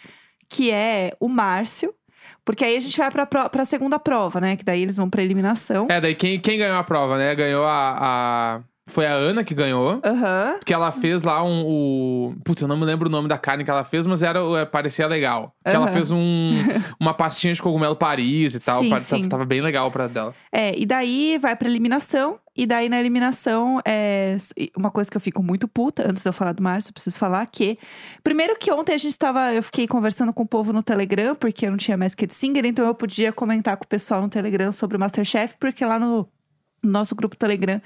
que 0.48 0.70
é 0.70 1.12
o 1.20 1.28
Márcio. 1.28 1.94
Porque 2.48 2.64
aí 2.64 2.78
a 2.78 2.80
gente 2.80 2.96
vai 2.96 3.10
pra, 3.10 3.26
pro- 3.26 3.50
pra 3.50 3.64
segunda 3.66 3.98
prova, 3.98 4.40
né? 4.40 4.56
Que 4.56 4.64
daí 4.64 4.80
eles 4.80 4.96
vão 4.96 5.10
pra 5.10 5.22
eliminação. 5.22 5.86
É, 5.90 6.00
daí 6.00 6.14
quem, 6.14 6.40
quem 6.40 6.56
ganhou 6.56 6.78
a 6.78 6.82
prova, 6.82 7.18
né? 7.18 7.34
Ganhou 7.34 7.62
a, 7.66 7.96
a- 8.00 8.60
Foi 8.88 9.06
a 9.06 9.12
Ana 9.12 9.44
que 9.44 9.54
ganhou. 9.54 10.00
Aham. 10.04 10.56
Porque 10.58 10.74
ela 10.74 10.90
fez 10.90 11.22
lá 11.22 11.42
um. 11.44 11.64
O... 11.66 12.34
Putz, 12.44 12.62
eu 12.62 12.68
não 12.68 12.76
me 12.76 12.84
lembro 12.84 13.08
o 13.08 13.12
nome 13.12 13.28
da 13.28 13.38
carne 13.38 13.64
que 13.64 13.70
ela 13.70 13.84
fez, 13.84 14.06
mas 14.06 14.22
era, 14.22 14.40
é, 14.58 14.64
parecia 14.64 15.06
legal. 15.06 15.54
Que 15.64 15.70
ela 15.70 15.84
Aham. 15.86 15.92
fez 15.92 16.10
um, 16.10 16.56
uma 16.98 17.14
pastinha 17.14 17.52
de 17.52 17.62
cogumelo 17.62 17.94
Paris 17.94 18.54
e 18.54 18.60
tal. 18.60 18.80
Sim, 18.80 18.98
sim. 18.98 19.28
Tava 19.28 19.44
bem 19.44 19.60
legal 19.60 19.90
pra 19.90 20.08
dela. 20.08 20.34
É, 20.50 20.76
e 20.76 20.84
daí 20.84 21.38
vai 21.38 21.54
pra 21.54 21.68
eliminação. 21.68 22.38
E 22.56 22.66
daí 22.66 22.88
na 22.88 22.98
eliminação, 22.98 23.78
é 23.86 24.36
uma 24.76 24.90
coisa 24.90 25.08
que 25.08 25.16
eu 25.16 25.20
fico 25.20 25.44
muito 25.44 25.68
puta, 25.68 26.10
antes 26.10 26.24
de 26.24 26.28
eu 26.28 26.32
falar 26.32 26.52
do 26.52 26.60
Márcio, 26.60 26.90
eu 26.90 26.92
preciso 26.92 27.16
falar 27.16 27.46
que. 27.46 27.78
Primeiro 28.24 28.56
que 28.58 28.72
ontem 28.72 28.94
a 28.94 28.98
gente 28.98 29.16
tava. 29.16 29.54
Eu 29.54 29.62
fiquei 29.62 29.86
conversando 29.86 30.32
com 30.32 30.42
o 30.42 30.46
povo 30.46 30.72
no 30.72 30.82
Telegram, 30.82 31.36
porque 31.36 31.66
eu 31.66 31.70
não 31.70 31.78
tinha 31.78 31.96
mais 31.96 32.16
Kid 32.16 32.34
Singer, 32.34 32.66
então 32.66 32.84
eu 32.84 32.94
podia 32.94 33.32
comentar 33.32 33.76
com 33.76 33.84
o 33.84 33.88
pessoal 33.88 34.20
no 34.20 34.28
Telegram 34.28 34.72
sobre 34.72 34.96
o 34.96 35.00
Masterchef, 35.00 35.56
porque 35.60 35.84
lá 35.84 36.00
no 36.00 36.28
nosso 36.82 37.14
grupo 37.14 37.36
Telegram, 37.36 37.80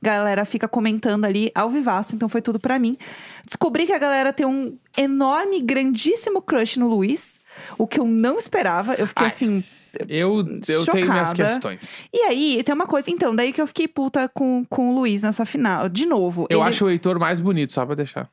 galera 0.00 0.44
fica 0.44 0.68
comentando 0.68 1.24
ali 1.24 1.50
ao 1.54 1.68
vivaço, 1.70 2.14
então 2.14 2.28
foi 2.28 2.40
tudo 2.42 2.58
pra 2.60 2.78
mim. 2.78 2.96
Descobri 3.44 3.86
que 3.86 3.92
a 3.92 3.98
galera 3.98 4.32
tem 4.32 4.46
um 4.46 4.78
enorme, 4.96 5.60
grandíssimo 5.60 6.40
crush 6.40 6.78
no 6.78 6.88
Luiz, 6.88 7.40
o 7.76 7.86
que 7.86 7.98
eu 7.98 8.06
não 8.06 8.38
esperava. 8.38 8.94
Eu 8.94 9.06
fiquei 9.06 9.26
Ai. 9.26 9.32
assim. 9.32 9.64
Eu, 10.08 10.46
eu 10.68 10.84
tenho 10.84 11.10
minhas 11.10 11.32
questões. 11.32 12.04
E 12.12 12.18
aí, 12.24 12.62
tem 12.62 12.74
uma 12.74 12.86
coisa. 12.86 13.10
Então, 13.10 13.34
daí 13.34 13.50
que 13.50 13.60
eu 13.62 13.66
fiquei 13.66 13.88
puta 13.88 14.28
com, 14.28 14.62
com 14.68 14.90
o 14.90 14.94
Luiz 14.94 15.22
nessa 15.22 15.46
final. 15.46 15.88
De 15.88 16.04
novo. 16.04 16.46
Eu 16.50 16.60
ele- 16.60 16.68
acho 16.68 16.84
o 16.84 16.90
Heitor 16.90 17.18
mais 17.18 17.40
bonito, 17.40 17.72
só 17.72 17.86
pra 17.86 17.94
deixar. 17.94 18.28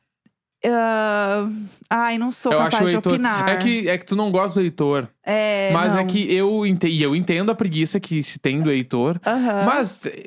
Ah, 0.66 1.48
ai, 1.90 2.18
não 2.18 2.32
sou 2.32 2.52
eu 2.52 2.58
capaz 2.58 2.88
de 2.88 2.96
Heitor. 2.96 3.12
opinar. 3.12 3.48
É 3.48 3.56
que, 3.56 3.88
é 3.88 3.98
que 3.98 4.06
tu 4.06 4.16
não 4.16 4.30
gosta 4.30 4.58
do 4.58 4.64
Heitor. 4.64 5.08
É, 5.22 5.70
mas 5.72 5.94
é 5.94 5.98
não. 5.98 6.06
que 6.06 6.34
eu, 6.34 6.66
ente... 6.66 6.86
e 6.86 7.02
eu 7.02 7.14
entendo 7.14 7.50
a 7.50 7.54
preguiça 7.54 8.00
que 8.00 8.22
se 8.22 8.38
tem 8.38 8.62
do 8.62 8.70
Heitor. 8.70 9.20
Mas 9.66 10.04
eh, 10.06 10.26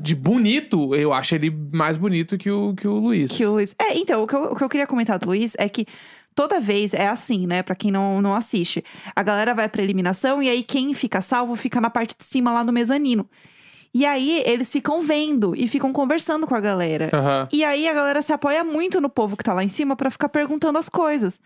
de 0.00 0.14
bonito, 0.14 0.94
eu 0.94 1.12
acho 1.12 1.34
ele 1.34 1.50
mais 1.72 1.96
bonito 1.96 2.36
que 2.36 2.50
o, 2.50 2.74
que 2.74 2.88
o 2.88 2.94
Luiz. 2.94 3.30
Que 3.30 3.46
o 3.46 3.52
Luiz. 3.52 3.74
É, 3.78 3.96
então, 3.96 4.22
o 4.22 4.26
que, 4.26 4.34
eu, 4.34 4.44
o 4.44 4.56
que 4.56 4.64
eu 4.64 4.68
queria 4.68 4.86
comentar 4.86 5.18
do 5.18 5.28
Luiz 5.28 5.54
é 5.58 5.68
que 5.68 5.86
toda 6.34 6.60
vez 6.60 6.92
é 6.92 7.08
assim, 7.08 7.46
né? 7.46 7.62
Pra 7.62 7.74
quem 7.74 7.90
não, 7.90 8.20
não 8.20 8.34
assiste. 8.34 8.84
A 9.14 9.22
galera 9.22 9.54
vai 9.54 9.68
pra 9.68 9.82
eliminação 9.82 10.42
e 10.42 10.48
aí 10.48 10.62
quem 10.62 10.92
fica 10.94 11.20
salvo 11.20 11.56
fica 11.56 11.80
na 11.80 11.90
parte 11.90 12.14
de 12.16 12.24
cima 12.24 12.52
lá 12.52 12.62
no 12.62 12.72
mezanino. 12.72 13.28
E 13.98 14.04
aí 14.04 14.42
eles 14.44 14.70
ficam 14.70 15.00
vendo 15.00 15.54
e 15.56 15.66
ficam 15.66 15.90
conversando 15.90 16.46
com 16.46 16.54
a 16.54 16.60
galera. 16.60 17.08
Aham. 17.14 17.48
E 17.50 17.64
aí 17.64 17.88
a 17.88 17.94
galera 17.94 18.20
se 18.20 18.30
apoia 18.30 18.62
muito 18.62 19.00
no 19.00 19.08
povo 19.08 19.38
que 19.38 19.42
tá 19.42 19.54
lá 19.54 19.64
em 19.64 19.70
cima 19.70 19.96
pra 19.96 20.10
ficar 20.10 20.28
perguntando 20.28 20.76
as 20.78 20.86
coisas. 20.90 21.40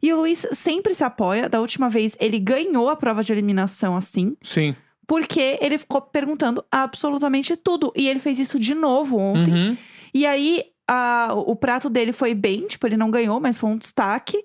E 0.00 0.12
o 0.12 0.18
Luiz 0.18 0.46
sempre 0.52 0.94
se 0.94 1.02
apoia. 1.02 1.48
Da 1.48 1.60
última 1.60 1.90
vez 1.90 2.16
ele 2.20 2.38
ganhou 2.38 2.88
a 2.88 2.94
prova 2.94 3.24
de 3.24 3.32
eliminação 3.32 3.96
assim, 3.96 4.36
Sim. 4.40 4.76
porque 5.04 5.58
ele 5.60 5.78
ficou 5.78 6.00
perguntando 6.00 6.64
absolutamente 6.70 7.56
tudo. 7.56 7.92
E 7.96 8.08
ele 8.08 8.20
fez 8.20 8.38
isso 8.38 8.56
de 8.56 8.72
novo 8.72 9.18
ontem. 9.18 9.52
Uhum. 9.52 9.76
E 10.14 10.24
aí, 10.26 10.62
a- 10.86 11.32
o 11.34 11.56
prato 11.56 11.90
dele 11.90 12.12
foi 12.12 12.34
bem, 12.34 12.68
tipo, 12.68 12.86
ele 12.86 12.96
não 12.96 13.10
ganhou, 13.10 13.40
mas 13.40 13.58
foi 13.58 13.68
um 13.68 13.76
destaque. 13.76 14.44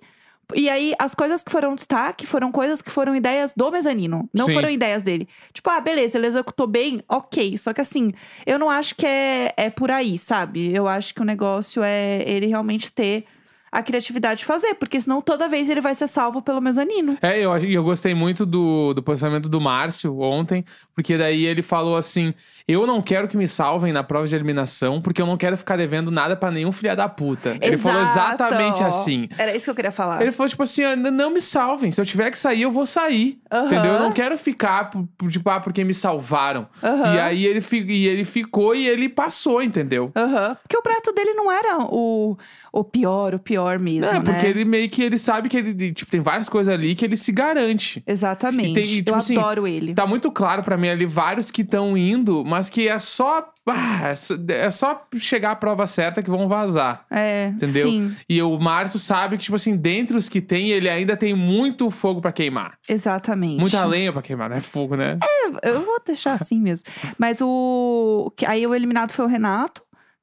E 0.55 0.69
aí, 0.69 0.93
as 0.99 1.13
coisas 1.15 1.43
que 1.43 1.51
foram 1.51 1.75
destaque 1.75 2.25
foram 2.25 2.51
coisas 2.51 2.81
que 2.81 2.91
foram 2.91 3.15
ideias 3.15 3.53
do 3.55 3.71
mezanino, 3.71 4.29
não 4.33 4.45
Sim. 4.45 4.53
foram 4.53 4.69
ideias 4.69 5.03
dele. 5.03 5.27
Tipo, 5.53 5.69
ah, 5.69 5.79
beleza, 5.79 6.17
ele 6.17 6.27
executou 6.27 6.67
bem, 6.67 7.03
ok. 7.07 7.57
Só 7.57 7.73
que 7.73 7.81
assim, 7.81 8.13
eu 8.45 8.57
não 8.59 8.69
acho 8.69 8.95
que 8.95 9.05
é, 9.05 9.53
é 9.57 9.69
por 9.69 9.91
aí, 9.91 10.17
sabe? 10.17 10.73
Eu 10.73 10.87
acho 10.87 11.13
que 11.13 11.21
o 11.21 11.25
negócio 11.25 11.83
é 11.83 12.23
ele 12.25 12.47
realmente 12.47 12.91
ter 12.91 13.25
a 13.71 13.81
criatividade 13.81 14.39
de 14.39 14.45
fazer, 14.45 14.73
porque 14.75 14.99
senão 14.99 15.21
toda 15.21 15.47
vez 15.47 15.69
ele 15.69 15.79
vai 15.81 15.95
ser 15.95 16.07
salvo 16.07 16.41
pelo 16.41 16.61
mezanino. 16.61 17.17
É, 17.21 17.39
eu, 17.39 17.57
eu 17.57 17.83
gostei 17.83 18.13
muito 18.13 18.45
do, 18.45 18.93
do 18.93 19.01
posicionamento 19.01 19.47
do 19.47 19.61
Márcio 19.61 20.19
ontem, 20.19 20.65
porque 20.93 21.17
daí 21.17 21.45
ele 21.45 21.61
falou 21.61 21.95
assim: 21.95 22.33
Eu 22.67 22.85
não 22.85 23.01
quero 23.01 23.27
que 23.29 23.37
me 23.37 23.47
salvem 23.47 23.93
na 23.93 24.03
prova 24.03 24.27
de 24.27 24.35
eliminação, 24.35 25.01
porque 25.01 25.21
eu 25.21 25.25
não 25.25 25.37
quero 25.37 25.57
ficar 25.57 25.77
devendo 25.77 26.11
nada 26.11 26.35
pra 26.35 26.51
nenhum 26.51 26.71
filha 26.71 26.95
da 26.95 27.07
puta. 27.07 27.57
Ele 27.61 27.77
falou 27.77 28.01
Exato. 28.01 28.43
exatamente 28.43 28.83
assim. 28.83 29.29
Era 29.37 29.55
isso 29.55 29.65
que 29.65 29.71
eu 29.71 29.75
queria 29.75 29.91
falar. 29.91 30.21
Ele 30.21 30.31
falou, 30.33 30.49
tipo 30.49 30.63
assim, 30.63 30.83
"Ah, 30.83 30.95
não 30.95 31.29
me 31.31 31.41
salvem. 31.41 31.91
Se 31.91 32.01
eu 32.01 32.05
tiver 32.05 32.29
que 32.29 32.37
sair, 32.37 32.63
eu 32.63 32.71
vou 32.71 32.85
sair. 32.85 33.39
Aham. 33.49 33.65
Entendeu? 33.67 33.93
Eu 33.93 33.99
não 33.99 34.11
quero 34.11 34.37
ficar, 34.37 34.89
tipo, 35.29 35.49
ah, 35.49 35.59
porque 35.59 35.83
me 35.83 35.93
salvaram. 35.93 36.67
Aham. 36.83 37.15
E 37.15 37.19
aí 37.19 37.45
ele, 37.45 37.63
e 37.87 38.07
ele 38.07 38.25
ficou 38.25 38.75
e 38.75 38.87
ele 38.87 39.07
passou, 39.07 39.61
entendeu? 39.63 40.11
Aham. 40.15 40.57
Porque 40.61 40.77
o 40.77 40.81
prato 40.81 41.13
dele 41.13 41.33
não 41.33 41.51
era 41.51 41.77
o, 41.79 42.37
o 42.73 42.83
pior, 42.83 43.33
o 43.35 43.39
pior 43.39 43.60
mesmo, 43.79 44.05
é, 44.05 44.13
né? 44.13 44.19
porque 44.21 44.45
ele 44.45 44.65
meio 44.65 44.89
que 44.89 45.01
ele 45.03 45.17
sabe 45.17 45.49
que 45.49 45.57
ele, 45.57 45.93
tipo, 45.93 46.09
tem 46.11 46.21
várias 46.21 46.47
coisas 46.49 46.73
ali 46.73 46.95
que 46.95 47.05
ele 47.05 47.17
se 47.17 47.31
garante. 47.31 48.03
Exatamente. 48.05 48.71
E 48.71 48.73
tem- 48.73 48.83
e, 48.83 48.95
tipo 48.97 49.11
eu 49.11 49.15
assim, 49.15 49.37
adoro 49.37 49.67
ele. 49.67 49.93
Tá 49.93 50.05
muito 50.07 50.31
claro 50.31 50.63
pra 50.63 50.77
mim 50.77 50.89
ali 50.89 51.05
vários 51.05 51.49
que 51.51 51.61
estão 51.61 51.97
indo, 51.97 52.43
mas 52.45 52.69
que 52.69 52.87
é 52.87 52.97
só. 52.99 53.47
ah, 53.69 54.09
é 54.09 54.15
só- 54.15 54.35
é 54.49 54.69
só 54.71 55.07
chegar 55.17 55.51
à 55.51 55.55
prova 55.55 55.85
certa 55.85 56.21
que 56.23 56.29
vão 56.29 56.47
vazar. 56.47 57.05
É, 57.11 57.47
Entendeu? 57.49 57.87
sim, 57.89 58.15
E 58.27 58.41
o 58.41 58.57
Márcio 58.59 58.99
sabe 58.99 59.37
que, 59.37 59.43
tipo 59.43 59.55
assim, 59.55 59.75
dentre 59.77 60.17
os 60.17 60.27
que 60.27 60.41
tem, 60.41 60.71
ele 60.71 60.89
ainda 60.89 61.15
tem 61.15 61.33
muito 61.33 61.89
fogo 61.91 62.19
pra 62.21 62.31
queimar. 62.31 62.73
exatamente. 62.89 63.59
Muita 63.59 63.83
lenha 63.85 64.11
pra 64.11 64.21
queimar, 64.21 64.49
não 64.49 64.57
é 64.57 64.61
fogo, 64.61 64.95
né? 64.95 65.17
Eu 65.63 65.81
vou 65.81 65.99
deixar 66.05 66.33
assim 66.33 66.59
mesmo. 66.59 66.85
Mas 67.17 67.39
o. 67.41 68.31
Aí 68.47 68.65
o 68.65 68.73
eliminado 68.73 69.11
foi 69.11 69.25
o 69.25 69.27
Renato, 69.27 69.81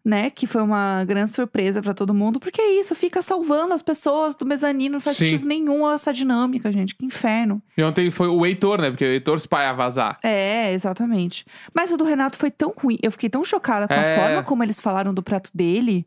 né? 0.08 0.30
Que 0.30 0.46
foi 0.46 0.62
uma 0.62 1.04
grande 1.04 1.30
surpresa 1.30 1.82
pra 1.82 1.92
todo 1.92 2.14
mundo. 2.14 2.40
Porque 2.40 2.60
é 2.60 2.80
isso, 2.80 2.94
fica 2.94 3.20
salvando 3.20 3.74
as 3.74 3.82
pessoas 3.82 4.34
do 4.34 4.46
mezanino. 4.46 4.94
Não 4.94 5.00
faz 5.00 5.16
Sim. 5.18 5.26
sentido 5.26 5.46
nenhum 5.46 5.88
essa 5.90 6.12
dinâmica, 6.14 6.72
gente. 6.72 6.94
Que 6.94 7.04
inferno. 7.04 7.60
E 7.76 7.82
ontem 7.82 8.10
foi 8.10 8.28
o 8.28 8.46
Heitor, 8.46 8.80
né? 8.80 8.90
Porque 8.90 9.04
o 9.04 9.08
Heitor 9.12 9.38
se 9.38 9.46
pai 9.46 9.66
ia 9.66 9.72
vazar. 9.74 10.18
É, 10.22 10.72
exatamente. 10.72 11.44
Mas 11.74 11.90
o 11.92 11.96
do 11.98 12.04
Renato 12.04 12.38
foi 12.38 12.50
tão 12.50 12.72
ruim. 12.76 12.98
Eu 13.02 13.12
fiquei 13.12 13.28
tão 13.28 13.44
chocada 13.44 13.86
com 13.86 13.94
a 13.94 13.96
É. 14.02 14.16
forma 14.16 14.42
como 14.42 14.62
eles 14.62 14.80
falaram 14.80 15.12
do 15.12 15.22
prato 15.22 15.50
dele. 15.52 16.06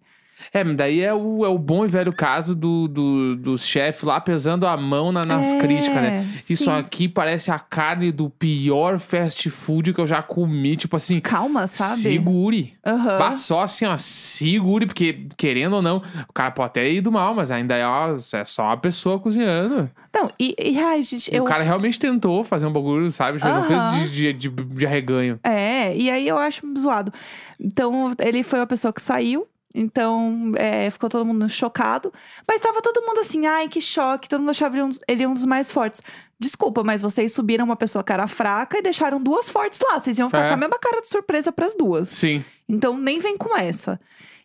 É, 0.53 0.63
daí 0.63 1.01
é 1.01 1.13
o, 1.13 1.45
é 1.45 1.49
o 1.49 1.57
bom 1.57 1.85
e 1.85 1.87
velho 1.87 2.11
caso 2.13 2.55
do, 2.55 2.87
do, 2.87 3.35
do 3.35 3.57
chefe 3.57 4.05
lá 4.05 4.19
pesando 4.19 4.65
a 4.67 4.75
mão 4.77 5.11
na- 5.11 5.25
nas 5.25 5.47
É, 5.53 5.59
críticas, 5.59 5.95
né? 6.01 6.27
Isso 6.49 6.65
sim. 6.65 6.71
aqui 6.71 7.07
parece 7.07 7.51
a 7.51 7.59
carne 7.59 8.11
do 8.11 8.29
pior 8.29 8.99
fast 8.99 9.49
food 9.49 9.93
que 9.93 9.99
eu 10.01 10.07
já 10.07 10.21
comi. 10.21 10.75
Tipo 10.75 10.95
assim, 10.95 11.19
Calma, 11.19 11.67
sabe? 11.67 12.01
segure. 12.01 12.73
Bah, 12.83 13.33
só 13.33 13.61
assim, 13.61 13.85
ó, 13.85 13.97
segure, 13.97 14.85
porque 14.85 15.27
querendo 15.37 15.77
ou 15.77 15.81
não, 15.81 16.01
o 16.27 16.33
cara 16.33 16.51
pode 16.51 16.67
até 16.67 16.89
ir 16.91 17.01
do 17.01 17.11
mal, 17.11 17.33
mas 17.33 17.51
ainda 17.51 17.75
é, 17.75 17.85
ó, 17.85 18.13
é 18.33 18.45
só 18.45 18.63
uma 18.63 18.77
pessoa 18.77 19.19
cozinhando. 19.19 19.89
Não, 20.13 20.29
e, 20.39 20.53
e 20.61 20.79
ai, 20.79 21.01
gente, 21.03 21.31
E 21.31 21.35
eu. 21.37 21.43
O 21.43 21.47
cara 21.47 21.63
realmente 21.63 21.97
tentou 21.97 22.43
fazer 22.43 22.65
um 22.65 22.73
bagulho, 22.73 23.11
sabe? 23.11 23.37
Tipo, 23.37 23.49
Ele 23.49 23.57
não 23.59 23.63
fez 23.65 24.11
de, 24.11 24.33
de, 24.33 24.49
de, 24.49 24.49
de 24.49 24.85
arreganho. 24.85 25.39
É, 25.43 25.95
e 25.95 26.09
aí 26.09 26.27
eu 26.27 26.37
acho 26.37 26.61
zoado. 26.77 27.13
Então, 27.59 28.13
ele 28.19 28.43
foi 28.43 28.59
a 28.59 28.67
pessoa 28.67 28.91
que 28.91 29.01
saiu. 29.01 29.47
Então, 29.73 30.51
é, 30.57 30.89
ficou 30.91 31.09
todo 31.09 31.25
mundo 31.25 31.47
chocado. 31.49 32.13
Mas 32.47 32.61
tava 32.61 32.81
todo 32.81 33.05
mundo 33.05 33.19
assim, 33.19 33.45
ai, 33.45 33.67
que 33.67 33.81
choque. 33.81 34.29
Todo 34.29 34.39
mundo 34.41 34.51
achava 34.51 34.77
ele 34.77 34.89
ele 35.07 35.27
um 35.27 35.33
dos 35.33 35.45
mais 35.45 35.71
fortes. 35.71 36.01
Desculpa, 36.41 36.83
mas 36.83 37.03
vocês 37.03 37.31
subiram 37.31 37.63
uma 37.65 37.75
pessoa 37.75 38.03
cara 38.03 38.27
fraca 38.27 38.79
e 38.79 38.81
deixaram 38.81 39.21
duas 39.21 39.47
fortes 39.47 39.79
lá. 39.79 39.99
Vocês 39.99 40.17
iam 40.17 40.27
ficar 40.27 40.45
É. 40.45 40.47
com 40.47 40.53
a 40.55 40.57
mesma 40.57 40.79
cara 40.79 40.99
de 40.99 41.07
surpresa 41.07 41.51
pras 41.51 41.75
duas. 41.75 42.09
Sim. 42.09 42.43
Então, 42.67 42.97
nem 42.97 43.19
vem 43.19 43.37
com 43.37 43.55
essa. 43.55 43.99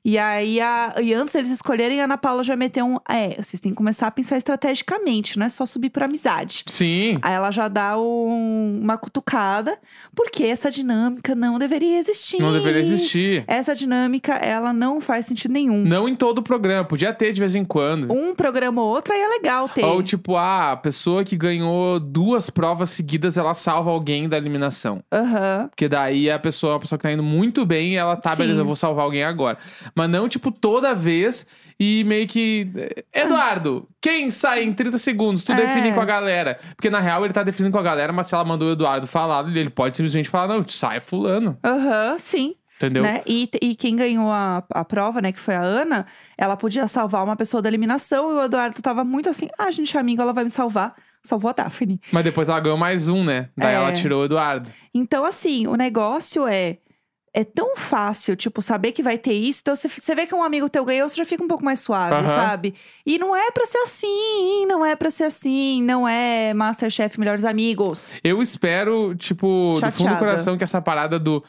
E 0.05 0.17
aí, 0.19 0.61
a- 0.61 0.95
e 1.03 1.13
antes 1.13 1.33
deles 1.33 1.51
escolherem, 1.51 2.01
a 2.01 2.05
Ana 2.05 2.17
Paula 2.17 2.45
já 2.45 2.55
meteu 2.55 2.87
um. 2.87 2.97
É, 3.13 3.43
vocês 3.43 3.61
têm 3.61 3.73
que 3.73 3.77
começar 3.77 4.07
a 4.07 4.11
pensar 4.13 4.37
estrategicamente, 4.37 5.37
não 5.37 5.47
é 5.47 5.49
só 5.49 5.67
subir 5.67 5.91
por 5.91 6.03
amizade. 6.03 6.63
Sim. 6.69 7.19
Aí 7.23 7.35
ela 7.35 7.51
já 7.51 7.67
dá 7.67 7.99
um- 7.99 8.81
uma 8.85 8.97
cutucada, 8.97 9.77
porque 10.15 10.45
essa 10.45 10.71
dinâmica 10.71 11.35
não 11.35 11.59
deveria 11.59 11.99
existir. 11.99 12.41
Não 12.41 12.53
deveria 12.53 12.81
existir. 12.83 13.43
Essa 13.49 13.75
dinâmica, 13.75 14.35
ela 14.35 14.73
não 14.73 15.01
faz 15.01 15.27
sentido 15.27 15.51
nenhum. 15.53 15.83
Não 15.83 16.09
em 16.09 16.15
todo 16.15 16.39
o 16.39 16.43
programa, 16.43 16.85
podia 16.85 17.13
ter 17.13 17.33
de 17.33 17.41
vez 17.41 17.57
em 17.57 17.65
quando. 17.65 18.13
Um 18.13 18.33
programa 18.33 18.81
ou 18.83 18.89
outro 18.89 19.13
aí 19.13 19.21
é 19.21 19.27
legal 19.29 19.69
ter. 19.69 19.85
Ou 19.85 20.03
tipo, 20.05 20.37
ah, 20.37 20.71
a 20.73 20.77
pessoa 20.77 21.25
que 21.25 21.37
ganhou 21.37 21.86
duas 22.01 22.51
provas 22.51 22.91
seguidas, 22.91 23.37
ela 23.37 23.55
salva 23.55 23.91
alguém 23.91 24.29
da 24.29 24.37
eliminação. 24.37 25.03
Aham. 25.13 25.69
Porque 25.69 25.89
daí 25.89 26.31
a 26.31 26.39
pessoa, 26.39 26.77
a 26.77 26.81
pessoa 26.81 26.99
que 26.99 27.03
tá 27.03 27.13
indo 27.13 27.23
muito 27.23 27.65
bem, 27.65 27.97
ela 27.97 28.17
tá, 28.17 28.31
Sim. 28.31 28.39
beleza, 28.39 28.61
eu 28.61 28.65
vou 28.67 28.77
salvar 28.77 29.05
alguém 29.05 29.25
agora. 29.25 29.57
Mas 29.95 30.09
não, 30.11 30.29
tipo, 30.29 30.51
toda 30.51 30.95
vez 30.95 31.47
e 31.79 32.05
meio 32.05 32.27
que. 32.27 32.71
eh, 32.77 33.05
Eduardo, 33.23 33.87
quem 34.01 34.31
sai 34.31 34.63
em 34.65 34.73
30 34.73 34.99
segundos? 34.99 35.43
Tu 35.45 35.53
É. 35.53 35.57
define 35.57 35.93
com 35.93 36.01
a 36.01 36.05
galera. 36.05 36.59
Porque 36.75 36.89
na 36.91 37.01
real 37.01 37.25
ele 37.25 37.35
tá 37.35 37.43
definindo 37.43 37.73
com 37.73 37.79
a 37.79 37.83
galera, 37.83 38.13
mas 38.13 38.27
se 38.29 38.35
ela 38.35 38.45
mandou 38.45 38.69
o 38.69 38.73
Eduardo 38.73 39.07
falar, 39.07 39.47
ele 39.49 39.69
pode 39.71 39.97
simplesmente 39.97 40.29
falar, 40.29 40.49
não, 40.55 40.67
sai 40.67 41.01
fulano. 41.01 41.59
Aham, 41.65 42.17
sim. 42.19 42.55
Entendeu? 42.77 43.03
Né? 43.03 43.23
E, 43.27 43.49
e 43.63 43.75
quem 43.75 43.97
ganhou 43.97 44.31
a, 44.31 44.63
a 44.71 44.85
prova, 44.85 45.21
né, 45.23 45.33
que 45.33 45.39
foi 45.41 45.55
a 45.55 45.61
Ana, 45.63 46.07
ela 46.37 46.57
podia 46.57 46.87
salvar 46.87 47.25
uma 47.25 47.35
pessoa 47.37 47.63
da 47.63 47.69
eliminação 47.71 48.31
e 48.31 48.35
o 48.35 48.45
Eduardo 48.45 48.83
tava 48.83 49.03
muito 49.03 49.31
assim: 49.31 49.49
ah, 49.59 49.65
a 49.65 49.71
gente 49.71 49.97
é 49.97 50.01
amigo, 50.01 50.21
ela 50.21 50.33
vai 50.33 50.45
me 50.45 50.51
salvar. 50.51 50.95
Salvou 51.23 51.49
a 51.51 51.53
Daphne. 51.53 52.01
Mas 52.13 52.23
depois 52.23 52.49
ela 52.49 52.61
ganhou 52.61 52.79
mais 52.79 53.09
um, 53.09 53.25
né? 53.25 53.49
Daí 53.57 53.73
É. 53.73 53.77
ela 53.77 53.93
tirou 53.93 54.23
o 54.23 54.25
Eduardo. 54.27 54.71
Então, 54.95 55.25
assim, 55.25 55.67
o 55.67 55.75
negócio 55.75 56.47
é. 56.47 56.79
É 57.39 57.45
tão 57.45 57.77
fácil, 57.77 58.35
tipo, 58.35 58.63
saber 58.63 58.93
que 58.93 59.03
vai 59.03 59.19
ter 59.19 59.35
isso. 59.35 59.59
Então, 59.61 59.77
você, 59.77 60.15
vê 60.15 60.25
que 60.27 60.35
um 60.35 60.43
amigo 60.43 60.71
teu 60.71 60.83
ganhou, 60.87 61.07
você 61.07 61.17
já 61.17 61.25
fica 61.27 61.45
um 61.45 61.49
pouco 61.49 61.63
mais 61.63 61.81
suave, 61.81 62.15
Aham. 62.15 62.27
sabe? 62.27 62.75
E 63.05 63.19
não 63.19 63.37
é 63.37 63.51
pra 63.51 63.67
ser 63.67 63.77
assim, 63.77 64.65
não 64.67 64.83
é 64.83 64.97
pra 64.97 65.11
ser 65.11 65.25
assim, 65.25 65.83
não 65.83 66.09
é 66.09 66.55
Masterchef 66.55 67.21
Melhores 67.21 67.45
Amigos. 67.45 68.19
Eu 68.25 68.41
espero, 68.41 69.15
tipo, 69.17 69.73
do 69.75 69.81
fundo 69.81 69.91
do 69.91 69.97
Chateada. 69.99 70.19
coração 70.19 70.57
que 70.57 70.65
essa 70.65 70.81
parada 70.81 71.19
do. 71.19 71.45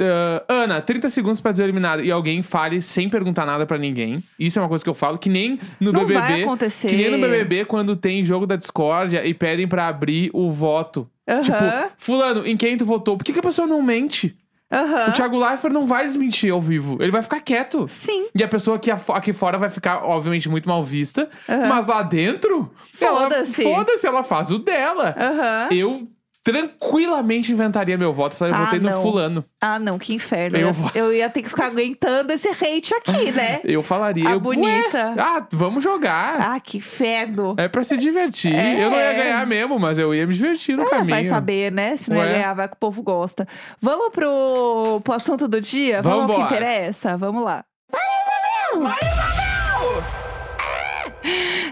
Ah, 0.00 0.44
Ana, 0.48 0.80
30 0.80 1.08
segundos 1.08 1.40
pra 1.40 1.52
dizer 1.52 1.64
eliminado 1.64 2.02
e 2.02 2.10
alguém 2.10 2.42
fale 2.42 2.80
sem 2.82 3.08
perguntar 3.08 3.46
nada 3.46 3.64
pra 3.66 3.78
ninguém. 3.78 4.22
Isso 4.38 4.58
é 4.58 4.62
uma 4.62 4.68
coisa 4.68 4.84
que 4.84 4.90
eu 4.90 4.94
falo, 4.94 5.18
que 5.18 5.28
nem 5.28 5.58
no 5.80 5.92
não 5.92 6.00
BBB. 6.06 6.20
vai 6.20 6.42
acontecer. 6.42 6.88
Que 6.88 6.96
nem 6.96 7.10
no 7.10 7.18
BBB, 7.18 7.64
quando 7.64 7.96
tem 7.96 8.24
jogo 8.24 8.46
da 8.46 8.56
discórdia 8.56 9.24
e 9.26 9.32
pedem 9.34 9.66
pra 9.66 9.88
abrir 9.88 10.30
o 10.32 10.50
voto. 10.50 11.08
Aham, 11.28 11.42
Tipo, 11.42 11.58
fulano, 11.98 12.46
em 12.46 12.56
quem 12.56 12.76
tu 12.76 12.84
votou? 12.84 13.16
Por 13.16 13.24
que, 13.24 13.32
que 13.32 13.38
a 13.38 13.42
pessoa 13.42 13.66
não 13.66 13.82
mente? 13.82 14.36
aham. 14.70 15.08
O 15.08 15.12
Thiago 15.12 15.36
Leifert 15.38 15.72
não 15.72 15.86
vai 15.86 16.04
desmentir 16.04 16.52
ao 16.52 16.60
vivo. 16.60 16.98
Ele 17.00 17.10
vai 17.12 17.22
ficar 17.22 17.40
quieto. 17.40 17.86
Sim. 17.88 18.26
E 18.34 18.42
a 18.42 18.48
pessoa 18.48 18.76
aqui, 18.76 18.90
aqui 18.90 19.32
fora 19.32 19.56
vai 19.58 19.70
ficar, 19.70 20.04
obviamente, 20.04 20.48
muito 20.48 20.68
mal 20.68 20.82
vista. 20.84 21.28
Mas 21.48 21.86
lá 21.86 22.02
dentro, 22.02 22.70
Foda-se. 22.92 23.62
Foda-se, 23.62 24.06
ela 24.06 24.22
faz 24.24 24.50
o 24.50 24.58
dela. 24.58 25.14
Aham. 25.18 25.68
Eu 25.70 26.08
tranquilamente 26.46 27.50
inventaria 27.52 27.98
meu 27.98 28.12
voto. 28.12 28.36
Falei, 28.36 28.54
eu 28.54 28.58
Ah, 28.58 28.64
votei 28.66 28.78
no 28.78 28.90
não. 28.90 29.02
fulano. 29.02 29.44
Ah, 29.60 29.78
não, 29.80 29.98
que 29.98 30.14
inferno. 30.14 30.56
Eu 30.56 30.68
Eu, 30.68 30.72
vou- 30.72 30.90
eu 30.94 31.12
ia 31.12 31.28
ter 31.28 31.42
que 31.42 31.48
ficar 31.48 31.66
aguentando 31.66 32.32
esse 32.32 32.48
hate 32.48 32.94
aqui, 32.94 33.32
né? 33.32 33.60
Eu 33.64 33.82
falaria. 33.82 34.28
A 34.28 34.32
eu, 34.32 34.40
bonita. 34.40 35.08
"Ué, 35.08 35.14
ah, 35.18 35.44
vamos 35.52 35.82
jogar. 35.82 36.36
Ah, 36.40 36.60
que 36.60 36.78
inferno. 36.78 37.54
É 37.58 37.66
pra 37.66 37.82
se 37.82 37.96
divertir. 37.96 38.54
É. 38.54 38.82
Eu 38.84 38.90
não 38.90 38.96
ia 38.96 39.12
ganhar 39.12 39.46
mesmo, 39.46 39.78
mas 39.78 39.98
eu 39.98 40.14
ia 40.14 40.26
me 40.26 40.34
divertir 40.34 40.76
no 40.76 40.84
É, 40.84 40.88
caminho. 40.90 41.10
vai 41.10 41.24
saber, 41.24 41.72
né? 41.72 41.96
Se 41.96 42.08
não 42.10 42.16
ia 42.16 42.26
ganhar, 42.26 42.54
vai 42.54 42.68
que 42.68 42.74
o 42.74 42.78
povo 42.78 43.02
gosta. 43.02 43.46
Vamos 43.80 44.10
pro, 44.10 45.00
pro 45.02 45.12
assunto 45.14 45.48
do 45.48 45.60
dia? 45.60 46.00
Vamos 46.00 46.30
ao 46.30 46.36
que 46.36 46.42
interessa? 46.54 47.16
Vamos 47.16 47.42
lá. 47.44 47.64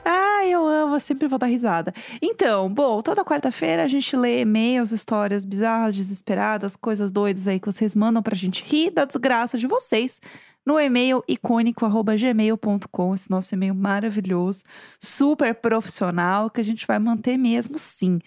Ah, 0.04 0.46
eu 0.46 0.66
amo, 0.66 0.96
eu 0.96 1.00
sempre 1.00 1.26
vou 1.26 1.38
dar 1.38 1.46
risada. 1.46 1.92
Então, 2.20 2.68
bom, 2.73 3.00
toda 3.00 3.25
quarta-feira 3.25 3.84
a 3.84 3.88
gente 3.88 4.14
lê 4.16 4.40
e-mails, 4.40 4.92
histórias 4.92 5.44
bizarras, 5.44 5.96
desesperadas, 5.96 6.76
coisas 6.76 7.11
doidas 7.11 7.49
aí 7.49 7.58
que 7.58 7.66
vocês 7.66 7.94
mandam 7.94 8.23
pra 8.23 8.37
gente 8.37 8.62
rir 8.64 8.90
da 8.90 9.04
desgraça 9.04 9.56
de 9.56 9.66
vocês 9.66 10.20
no 10.66 10.78
e-mail 10.80 11.23
icônico.gmail.com, 11.28 13.14
esse 13.14 13.30
nosso 13.30 13.54
e-mail 13.54 13.75
maravilhoso, 13.75 14.62
super 14.99 15.54
profissional, 15.54 16.49
que 16.50 16.61
a 16.61 16.64
gente 16.64 16.87
vai 16.87 16.99
manter 16.99 17.37
mesmo 17.37 17.78
sim. 17.78 18.18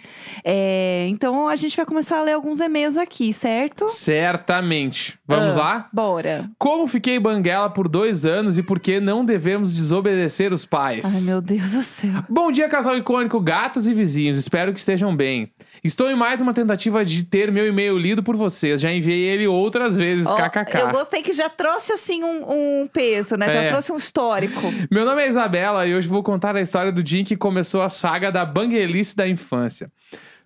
É, 0.43 1.07
então 1.09 1.47
a 1.47 1.55
gente 1.55 1.75
vai 1.75 1.85
começar 1.85 2.19
a 2.19 2.23
ler 2.23 2.33
alguns 2.33 2.59
e-mails 2.59 2.97
aqui, 2.97 3.33
certo? 3.33 3.89
Certamente. 3.89 5.17
Vamos 5.27 5.55
Ah, 5.57 5.59
lá? 5.59 5.89
Bora. 5.91 6.49
Como 6.57 6.87
fiquei 6.87 7.19
banguela 7.19 7.69
por 7.69 7.87
dois 7.87 8.25
anos 8.25 8.57
e 8.57 8.63
por 8.63 8.79
que 8.79 8.99
não 8.99 9.25
devemos 9.25 9.73
desobedecer 9.73 10.53
os 10.53 10.65
pais? 10.65 11.05
Ai, 11.15 11.21
meu 11.21 11.41
Deus 11.41 11.71
do 11.71 11.81
céu. 11.81 12.23
Bom 12.29 12.51
dia, 12.51 12.69
casal 12.69 12.97
icônico, 12.97 13.39
gatos 13.39 13.87
e 13.87 13.93
vizinhos. 13.93 14.37
Espero 14.37 14.71
que 14.73 14.79
estejam 14.79 15.15
bem. 15.15 15.51
Estou 15.83 16.09
em 16.09 16.15
mais 16.15 16.41
uma 16.41 16.53
tentativa 16.53 17.03
de 17.05 17.23
ter 17.23 17.51
meu 17.51 17.67
e-mail 17.67 17.97
lido 17.97 18.23
por 18.23 18.35
vocês. 18.35 18.81
Já 18.81 18.91
enviei 18.91 19.19
ele 19.25 19.47
outras 19.47 19.95
vezes, 19.95 20.27
Ó, 20.27 20.35
kkk. 20.35 20.77
Eu 20.77 20.89
gostei 20.89 21.21
que 21.21 21.33
já 21.33 21.49
trouxe, 21.49 21.93
assim, 21.93 22.23
um, 22.23 22.81
um 22.83 22.87
peso, 22.87 23.35
né? 23.37 23.49
Já 23.49 23.63
É. 23.63 23.67
trouxe 23.67 23.91
um 23.91 23.97
histórico. 23.97 24.61
Meu 24.91 25.05
nome 25.05 25.21
é 25.21 25.29
Isabela 25.29 25.85
e 25.85 25.93
hoje 25.95 26.07
vou 26.07 26.23
contar 26.23 26.55
a 26.55 26.61
história 26.61 26.91
do 26.91 27.03
dia 27.03 27.21
em 27.21 27.23
que 27.23 27.37
começou 27.37 27.81
a 27.81 27.89
saga 27.89 28.31
da 28.31 28.45
banguelice 28.45 29.15
da 29.15 29.27
infância. 29.27 29.91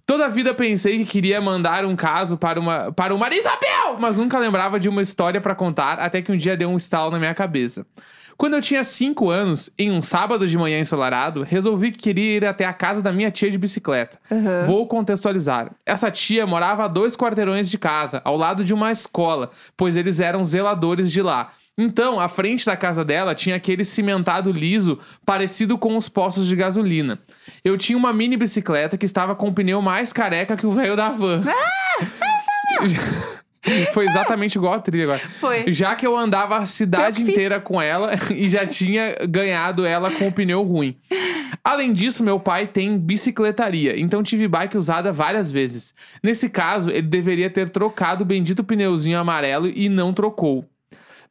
Toda 0.06 0.26
a 0.26 0.30
vida 0.30 0.54
pensei 0.54 0.98
que 0.98 1.06
queria 1.06 1.40
mandar 1.40 1.86
um 1.86 1.96
caso 1.96 2.36
para 2.36 2.60
uma 2.60 2.92
para 2.92 3.14
uma 3.16 3.34
Isabel, 3.34 3.98
mas 4.00 4.18
nunca 4.18 4.38
lembrava 4.40 4.80
de 4.80 4.90
uma 4.90 5.02
história 5.02 5.40
para 5.40 5.56
contar, 5.56 6.00
até 6.00 6.22
que 6.22 6.32
um 6.32 6.36
dia 6.38 6.58
deu 6.58 6.70
um 6.70 6.76
estalo 6.76 7.12
na 7.12 7.20
minha 7.20 7.34
cabeça. 7.34 7.86
Quando 8.42 8.56
eu 8.56 8.62
tinha 8.62 8.84
5 8.84 9.30
anos, 9.30 9.70
em 9.78 9.92
um 9.92 10.02
sábado 10.02 10.48
de 10.48 10.58
manhã 10.58 10.80
ensolarado, 10.80 11.44
resolvi 11.44 11.92
que 11.92 12.00
queria 12.00 12.38
ir 12.38 12.44
até 12.44 12.66
a 12.66 12.74
casa 12.74 13.00
da 13.00 13.14
minha 13.14 13.30
tia 13.30 13.52
de 13.52 13.56
bicicleta. 13.56 14.18
Aham. 14.32 14.64
Vou 14.66 14.88
contextualizar. 14.88 15.70
Essa 15.86 16.10
tia 16.10 16.48
morava 16.48 16.86
a 16.86 16.88
dois 16.88 17.16
quarteirões 17.16 17.70
de 17.70 17.78
casa, 17.78 18.20
ao 18.26 18.36
lado 18.36 18.64
de 18.64 18.74
uma 18.74 18.90
escola, 18.90 19.52
pois 19.78 19.96
eles 19.96 20.20
eram 20.20 20.44
zeladores 20.44 21.12
de 21.12 21.22
lá. 21.22 21.52
Então, 21.78 22.20
à 22.20 22.28
frente 22.28 22.66
da 22.66 22.76
casa 22.76 23.06
dela 23.06 23.36
tinha 23.36 23.56
aquele 23.56 23.86
cimentado 23.86 24.52
liso 24.52 24.98
parecido 25.24 25.78
com 25.78 25.96
os 25.96 26.10
postos 26.10 26.48
de 26.48 26.56
gasolina. 26.56 27.20
Eu 27.64 27.78
tinha 27.78 27.96
uma 27.96 28.12
mini 28.12 28.38
bicicleta 28.38 28.98
que 28.98 29.06
estava 29.06 29.36
com 29.36 29.50
o 29.50 29.54
pneu 29.54 29.84
mais 29.84 30.12
careca 30.12 30.58
que 30.58 30.66
o 30.66 30.72
velho 30.72 30.96
da 30.96 31.10
van. 31.10 31.44
Foi 33.94 34.06
exatamente 34.06 34.56
igual 34.56 34.74
a 34.74 34.80
trilha 34.80 35.04
agora. 35.04 35.20
Foi. 35.40 35.72
Já 35.72 35.96
que 35.96 36.06
eu 36.06 36.18
andava 36.18 36.58
a 36.58 36.66
cidade 36.66 37.22
inteira 37.22 37.60
com 37.60 37.82
ela 37.82 38.14
e 38.34 38.50
já 38.50 38.66
tinha 38.66 39.16
ganhado 39.30 39.86
ela 39.86 40.10
com 40.12 40.28
o 40.28 40.32
pneu 40.32 40.64
ruim. 40.64 40.98
Além 41.64 41.94
disso, 41.94 42.24
meu 42.24 42.40
pai 42.40 42.66
tem 42.66 42.98
bicicletaria, 42.98 44.00
então 44.00 44.24
tive 44.24 44.48
bike 44.48 44.78
usada 44.78 45.12
várias 45.12 45.52
vezes. 45.52 45.94
Nesse 46.24 46.50
caso, 46.50 46.90
ele 46.90 47.04
deveria 47.04 47.50
ter 47.50 47.70
trocado 47.70 48.24
o 48.24 48.26
bendito 48.26 48.64
pneuzinho 48.64 49.20
amarelo 49.20 49.68
e 49.68 49.88
não 49.88 50.12
trocou. 50.12 50.66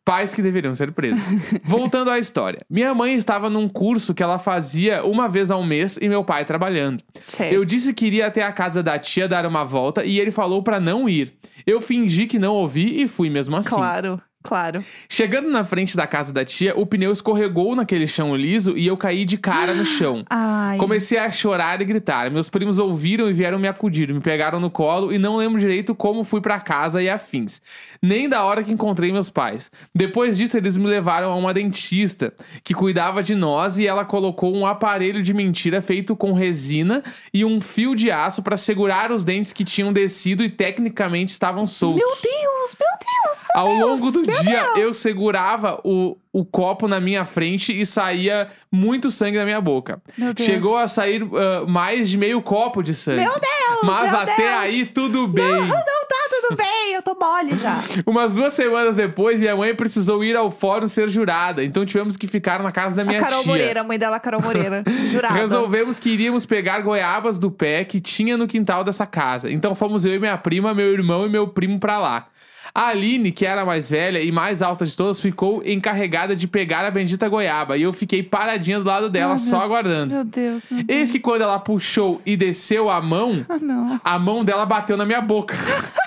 Pais 0.04 0.32
que 0.32 0.42
deveriam 0.42 0.74
ser 0.74 0.92
presos. 0.92 1.22
Voltando 1.62 2.10
à 2.10 2.18
história. 2.18 2.58
Minha 2.68 2.94
mãe 2.94 3.14
estava 3.14 3.50
num 3.50 3.68
curso 3.68 4.14
que 4.14 4.22
ela 4.22 4.38
fazia 4.38 5.04
uma 5.04 5.28
vez 5.28 5.50
ao 5.50 5.62
mês 5.62 5.98
e 6.00 6.08
meu 6.08 6.24
pai 6.24 6.44
trabalhando. 6.44 7.02
Certo. 7.24 7.52
Eu 7.52 7.64
disse 7.64 7.92
que 7.92 8.06
iria 8.06 8.26
até 8.26 8.42
a 8.42 8.52
casa 8.52 8.82
da 8.82 8.98
tia 8.98 9.28
dar 9.28 9.44
uma 9.44 9.64
volta 9.64 10.04
e 10.04 10.18
ele 10.18 10.30
falou 10.30 10.62
pra 10.62 10.80
não 10.80 11.08
ir. 11.08 11.34
Eu 11.66 11.80
fingi 11.80 12.26
que 12.26 12.38
não 12.38 12.54
ouvi 12.54 13.02
e 13.02 13.06
fui 13.06 13.28
mesmo 13.28 13.54
assim. 13.56 13.74
Claro, 13.74 14.20
claro. 14.42 14.82
Chegando 15.08 15.50
na 15.50 15.64
frente 15.64 15.94
da 15.96 16.06
casa 16.06 16.32
da 16.32 16.44
tia, 16.44 16.74
o 16.76 16.86
pneu 16.86 17.12
escorregou 17.12 17.76
naquele 17.76 18.06
chão 18.06 18.34
liso 18.34 18.76
e 18.76 18.86
eu 18.86 18.96
caí 18.96 19.24
de 19.26 19.36
cara 19.36 19.74
no 19.74 19.84
chão. 19.84 20.24
Ai. 20.30 20.78
Comecei 20.78 21.18
a 21.18 21.30
chorar 21.30 21.80
e 21.80 21.84
gritar. 21.84 22.30
Meus 22.30 22.48
primos 22.48 22.78
ouviram 22.78 23.28
e 23.28 23.32
vieram 23.32 23.58
me 23.58 23.68
acudir, 23.68 24.12
me 24.12 24.20
pegaram 24.20 24.58
no 24.58 24.70
colo 24.70 25.12
e 25.12 25.18
não 25.18 25.36
lembro 25.36 25.60
direito 25.60 25.94
como 25.94 26.24
fui 26.24 26.40
pra 26.40 26.58
casa 26.58 27.02
e 27.02 27.08
afins. 27.10 27.60
Nem 28.02 28.28
da 28.28 28.42
hora 28.44 28.64
que 28.64 28.72
encontrei 28.72 29.12
meus 29.12 29.28
pais. 29.28 29.70
Depois 29.94 30.36
disso, 30.38 30.56
eles 30.56 30.76
me 30.76 30.86
levaram 30.86 31.30
a 31.30 31.36
uma 31.36 31.52
dentista 31.52 32.32
que 32.64 32.72
cuidava 32.72 33.22
de 33.22 33.34
nós 33.34 33.78
e 33.78 33.86
ela 33.86 34.04
colocou 34.04 34.54
um 34.56 34.64
aparelho 34.64 35.22
de 35.22 35.34
mentira 35.34 35.82
feito 35.82 36.16
com 36.16 36.32
resina 36.32 37.02
e 37.32 37.44
um 37.44 37.60
fio 37.60 37.94
de 37.94 38.10
aço 38.10 38.42
pra 38.42 38.56
segurar 38.56 39.12
os 39.12 39.22
dentes 39.24 39.52
que 39.52 39.64
tinham 39.64 39.92
descido 39.92 40.42
e 40.42 40.48
tecnicamente 40.48 41.32
estavam 41.32 41.66
soltos. 41.66 41.98
Meu 41.98 42.08
Deus, 42.08 42.76
meu 42.78 42.88
Deus, 42.98 43.44
meu 43.54 43.62
Ao 43.62 43.68
Deus, 43.68 43.80
longo 43.80 44.10
do 44.10 44.22
meu 44.22 44.42
dia, 44.42 44.62
Deus. 44.64 44.78
eu 44.78 44.94
segurava 44.94 45.78
o, 45.84 46.16
o 46.32 46.44
copo 46.44 46.88
na 46.88 47.00
minha 47.00 47.24
frente 47.26 47.78
e 47.78 47.84
saía 47.84 48.48
muito 48.72 49.10
sangue 49.10 49.36
da 49.36 49.44
minha 49.44 49.60
boca. 49.60 50.00
Meu 50.16 50.32
Deus. 50.32 50.46
Chegou 50.46 50.76
a 50.78 50.88
sair 50.88 51.22
ah, 51.34 51.66
mais 51.66 52.08
de 52.08 52.16
meio 52.16 52.40
copo 52.40 52.82
de 52.82 52.94
sangue. 52.94 53.24
Meu 53.24 53.32
Deus, 53.32 53.80
Mas 53.82 54.10
meu 54.10 54.20
até 54.20 54.36
Deus. 54.36 54.54
aí, 54.56 54.86
tudo 54.86 55.28
bem. 55.28 55.44
Não, 55.44 55.66
não 55.66 55.76
tá 56.08 56.19
tudo 56.50 56.56
bem, 56.56 56.94
eu 56.94 57.02
tô 57.02 57.14
mole 57.14 57.56
já. 57.56 57.80
Umas 58.04 58.34
duas 58.34 58.52
semanas 58.52 58.96
depois, 58.96 59.38
minha 59.38 59.54
mãe 59.54 59.74
precisou 59.74 60.24
ir 60.24 60.36
ao 60.36 60.50
fórum 60.50 60.88
ser 60.88 61.08
jurada. 61.08 61.64
Então 61.64 61.86
tivemos 61.86 62.16
que 62.16 62.26
ficar 62.26 62.62
na 62.62 62.72
casa 62.72 62.96
da 62.96 63.04
minha 63.04 63.20
a 63.20 63.22
Carol 63.22 63.42
tia. 63.42 63.52
Moreira, 63.52 63.80
a 63.80 63.84
mãe 63.84 63.98
dela, 63.98 64.18
Carol 64.18 64.42
Moreira. 64.42 64.82
Jurada. 65.10 65.34
Resolvemos 65.34 65.98
que 65.98 66.10
iríamos 66.10 66.44
pegar 66.44 66.80
goiabas 66.80 67.38
do 67.38 67.50
pé 67.50 67.84
que 67.84 68.00
tinha 68.00 68.36
no 68.36 68.48
quintal 68.48 68.82
dessa 68.82 69.06
casa. 69.06 69.50
Então 69.50 69.74
fomos 69.74 70.04
eu 70.04 70.14
e 70.14 70.18
minha 70.18 70.36
prima, 70.36 70.74
meu 70.74 70.92
irmão 70.92 71.26
e 71.26 71.28
meu 71.28 71.46
primo 71.48 71.78
pra 71.78 71.98
lá. 71.98 72.26
A 72.74 72.88
Aline, 72.88 73.32
que 73.32 73.44
era 73.44 73.62
a 73.62 73.64
mais 73.64 73.90
velha 73.90 74.20
e 74.22 74.30
mais 74.30 74.62
alta 74.62 74.86
de 74.86 74.96
todas, 74.96 75.20
ficou 75.20 75.62
encarregada 75.66 76.36
de 76.36 76.46
pegar 76.46 76.84
a 76.84 76.90
bendita 76.90 77.28
goiaba. 77.28 77.76
E 77.76 77.82
eu 77.82 77.92
fiquei 77.92 78.22
paradinha 78.22 78.78
do 78.78 78.86
lado 78.86 79.08
dela, 79.10 79.38
só 79.38 79.60
aguardando. 79.60 80.14
Meu 80.14 80.24
Deus, 80.24 80.62
meu 80.70 80.84
Deus. 80.84 80.88
Eis 80.88 81.10
que 81.10 81.18
quando 81.18 81.42
ela 81.42 81.58
puxou 81.58 82.22
e 82.24 82.36
desceu 82.36 82.88
a 82.88 83.00
mão, 83.00 83.44
não. 83.60 84.00
a 84.04 84.18
mão 84.18 84.44
dela 84.44 84.64
bateu 84.64 84.96
na 84.96 85.04
minha 85.04 85.20
boca. 85.20 85.56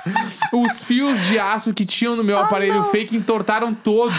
Os 0.53 0.83
fios 0.83 1.19
de 1.27 1.37
aço 1.39 1.73
que 1.73 1.85
tinham 1.85 2.15
no 2.15 2.23
meu 2.23 2.37
aparelho 2.39 2.73
Ah, 2.73 2.77
não. 2.77 2.91
fake 2.91 3.15
entortaram 3.15 3.73
todos. 3.73 4.15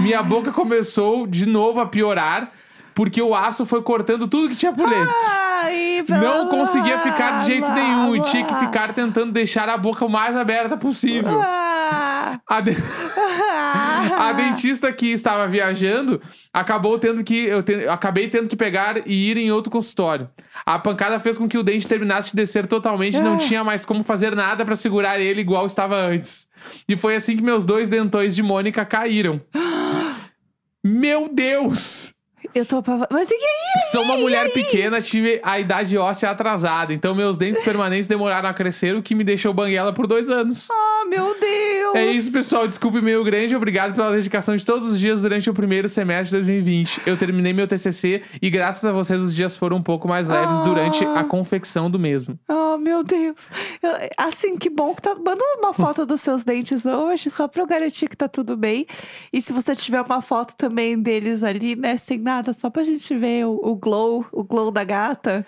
Minha 0.00 0.22
boca 0.22 0.50
começou 0.50 1.26
de 1.26 1.46
novo 1.46 1.80
a 1.80 1.86
piorar, 1.86 2.50
porque 2.94 3.20
o 3.22 3.34
aço 3.34 3.64
foi 3.66 3.82
cortando 3.82 4.26
tudo 4.26 4.48
que 4.48 4.56
tinha 4.56 4.72
por 4.72 4.88
dentro. 4.88 5.14
Ai, 5.62 6.04
Não 6.08 6.48
conseguia 6.48 6.98
ficar 7.00 7.40
de 7.40 7.46
jeito 7.46 7.70
nenhum 7.72 8.16
e 8.16 8.22
tinha 8.22 8.44
que 8.44 8.54
ficar 8.56 8.92
tentando 8.94 9.32
deixar 9.32 9.68
a 9.68 9.76
boca 9.76 10.04
o 10.04 10.08
mais 10.08 10.36
aberta 10.36 10.76
possível. 10.76 11.40
Ah. 11.42 12.38
A, 12.48 12.60
de- 12.60 12.76
a 14.18 14.32
dentista 14.32 14.92
que 14.92 15.06
estava 15.12 15.46
viajando 15.48 16.20
acabou 16.52 16.98
tendo 16.98 17.22
que. 17.24 17.44
Eu, 17.46 17.62
te- 17.62 17.72
eu 17.72 17.92
acabei 17.92 18.28
tendo 18.28 18.48
que 18.48 18.56
pegar 18.56 19.06
e 19.06 19.30
ir 19.30 19.36
em 19.36 19.50
outro 19.50 19.70
consultório. 19.70 20.28
A 20.64 20.78
pancada 20.78 21.18
fez 21.18 21.36
com 21.36 21.48
que 21.48 21.58
o 21.58 21.62
dente 21.62 21.86
terminasse 21.88 22.30
de 22.30 22.36
descer 22.36 22.66
totalmente 22.66 23.16
e 23.18 23.22
não 23.22 23.34
Ah. 23.34 23.38
tinha 23.38 23.64
mais 23.64 23.84
como 23.84 24.02
fazer 24.04 24.34
nada 24.36 24.64
pra 24.64 24.76
segurar 24.76 25.18
ele 25.20 25.40
igual 25.40 25.66
estava 25.66 25.96
antes. 25.96 26.48
E 26.88 26.96
foi 26.96 27.16
assim 27.16 27.36
que 27.36 27.42
meus 27.42 27.64
dois 27.64 27.88
dentões 27.88 28.34
de 28.36 28.42
Mônica 28.42 28.84
caíram. 28.84 29.40
Meu 30.82 31.28
Deus! 31.32 32.14
Eu 32.54 32.66
tô 32.66 32.78
apava... 32.78 33.06
Mas 33.10 33.30
e 33.30 33.34
aí? 33.34 33.90
Sou 33.92 34.02
uma 34.02 34.16
mulher 34.16 34.50
pequena, 34.52 35.00
tive 35.00 35.40
a 35.42 35.58
idade 35.60 35.96
óssea 35.96 36.30
atrasada, 36.30 36.92
então 36.92 37.14
meus 37.14 37.36
dentes 37.36 37.60
permanentes 37.62 38.06
demoraram 38.06 38.48
a 38.48 38.54
crescer, 38.54 38.94
o 38.96 39.02
que 39.02 39.14
me 39.14 39.22
deixou 39.24 39.52
banguela 39.54 39.92
por 39.92 40.06
dois 40.06 40.28
anos. 40.30 40.68
Oh, 40.70 41.08
meu 41.08 41.38
Deus. 41.38 41.94
É 41.94 42.06
isso, 42.06 42.30
pessoal. 42.32 42.68
Desculpe 42.68 43.00
meio 43.02 43.22
grande. 43.24 43.54
Obrigado 43.56 43.94
pela 43.94 44.12
dedicação 44.12 44.54
de 44.54 44.64
todos 44.64 44.88
os 44.90 44.98
dias 44.98 45.22
durante 45.22 45.48
o 45.50 45.54
primeiro 45.54 45.88
semestre 45.88 46.38
de 46.38 46.44
2020. 46.46 47.00
Eu 47.06 47.16
terminei 47.16 47.52
meu 47.52 47.66
TCC 47.66 48.22
e, 48.40 48.48
graças 48.50 48.84
a 48.84 48.92
vocês, 48.92 49.20
os 49.20 49.34
dias 49.34 49.56
foram 49.56 49.76
um 49.78 49.82
pouco 49.82 50.06
mais 50.06 50.28
leves 50.28 50.60
Ah. 50.60 50.64
durante 50.64 51.04
a 51.04 51.24
confecção 51.24 51.90
do 51.90 51.98
mesmo. 51.98 52.38
Oh, 52.48 52.76
meu 52.78 53.02
Deus. 53.02 53.50
Eu- 53.82 53.90
assim, 54.16 54.56
que 54.56 54.70
bom 54.70 54.94
que 54.94 55.02
tá. 55.02 55.14
Manda 55.16 55.42
uma 55.58 55.72
foto 55.74 56.06
dos 56.06 56.20
seus 56.20 56.44
dentes 56.44 56.86
hoje, 56.86 57.28
só 57.30 57.48
pra 57.48 57.62
eu 57.62 57.66
garantir 57.66 58.08
que 58.08 58.16
tá 58.16 58.28
tudo 58.28 58.56
bem. 58.56 58.86
E 59.32 59.42
se 59.42 59.52
você 59.52 59.74
tiver 59.74 60.00
uma 60.02 60.22
foto 60.22 60.54
também 60.56 61.00
deles 61.00 61.42
ali, 61.42 61.74
né, 61.74 61.96
sem 61.98 62.18
nada, 62.18 62.39
só 62.52 62.70
pra 62.70 62.82
gente 62.84 63.14
ver 63.16 63.44
o, 63.46 63.60
o 63.62 63.74
glow, 63.76 64.24
o 64.32 64.42
glow 64.42 64.70
da 64.70 64.82
gata. 64.84 65.44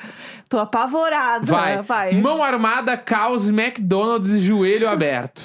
Tô 0.49 0.59
apavorada. 0.59 1.45
Vai. 1.47 1.83
Vai. 1.83 2.13
Mão 2.13 2.43
armada, 2.43 2.97
caos, 2.97 3.49
McDonald's 3.49 4.29
e 4.31 4.41
joelho 4.41 4.89
aberto. 4.89 5.43